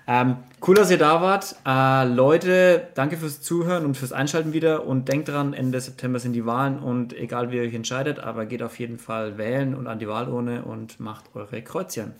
Ähm, 0.08 0.38
cool, 0.68 0.76
dass 0.76 0.90
ihr 0.90 0.98
da 0.98 1.22
wart. 1.22 1.56
Äh, 1.66 2.12
Leute, 2.12 2.88
danke 2.96 3.18
fürs 3.18 3.42
Zuhören 3.42 3.86
und 3.86 3.96
fürs 3.96 4.12
Einschalten 4.12 4.54
wieder. 4.54 4.88
Und 4.88 5.08
denkt 5.08 5.30
dran, 5.30 5.54
Ende 5.54 5.80
September 5.80 6.20
sind 6.20 6.34
die 6.34 6.46
Wahlen 6.46 6.80
und 6.80 7.14
egal 7.14 7.52
wie 7.52 7.58
ihr 7.58 7.62
euch 7.62 7.76
entscheidet, 7.76 8.20
aber 8.20 8.48
geht 8.48 8.64
auf 8.64 8.80
jeden 8.80 8.98
Fall 8.98 9.38
wählen 9.38 9.76
und 9.76 9.86
an 9.86 10.00
die 10.00 10.08
Wahlurne 10.08 10.64
und 10.64 11.00
macht 11.00 11.26
eure 11.36 11.62
Kreuzchen. 11.62 12.14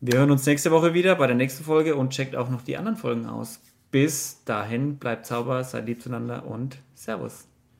Wir 0.00 0.18
hören 0.18 0.30
uns 0.32 0.44
nächste 0.44 0.72
Woche 0.72 0.92
wieder 0.92 1.14
bei 1.14 1.26
der 1.28 1.36
nächsten 1.36 1.64
Folge 1.64 1.94
und 1.94 2.10
checkt 2.10 2.34
auch 2.34 2.50
noch 2.50 2.62
die 2.62 2.76
anderen 2.76 2.98
Folgen 2.98 3.26
aus. 3.26 3.60
Bis 3.90 4.42
dahin, 4.44 4.98
bleibt 4.98 5.26
sauber, 5.26 5.64
seid 5.64 5.86
lieb 5.86 6.02
zueinander 6.02 6.46
und 6.46 6.78
Servus. 6.94 7.46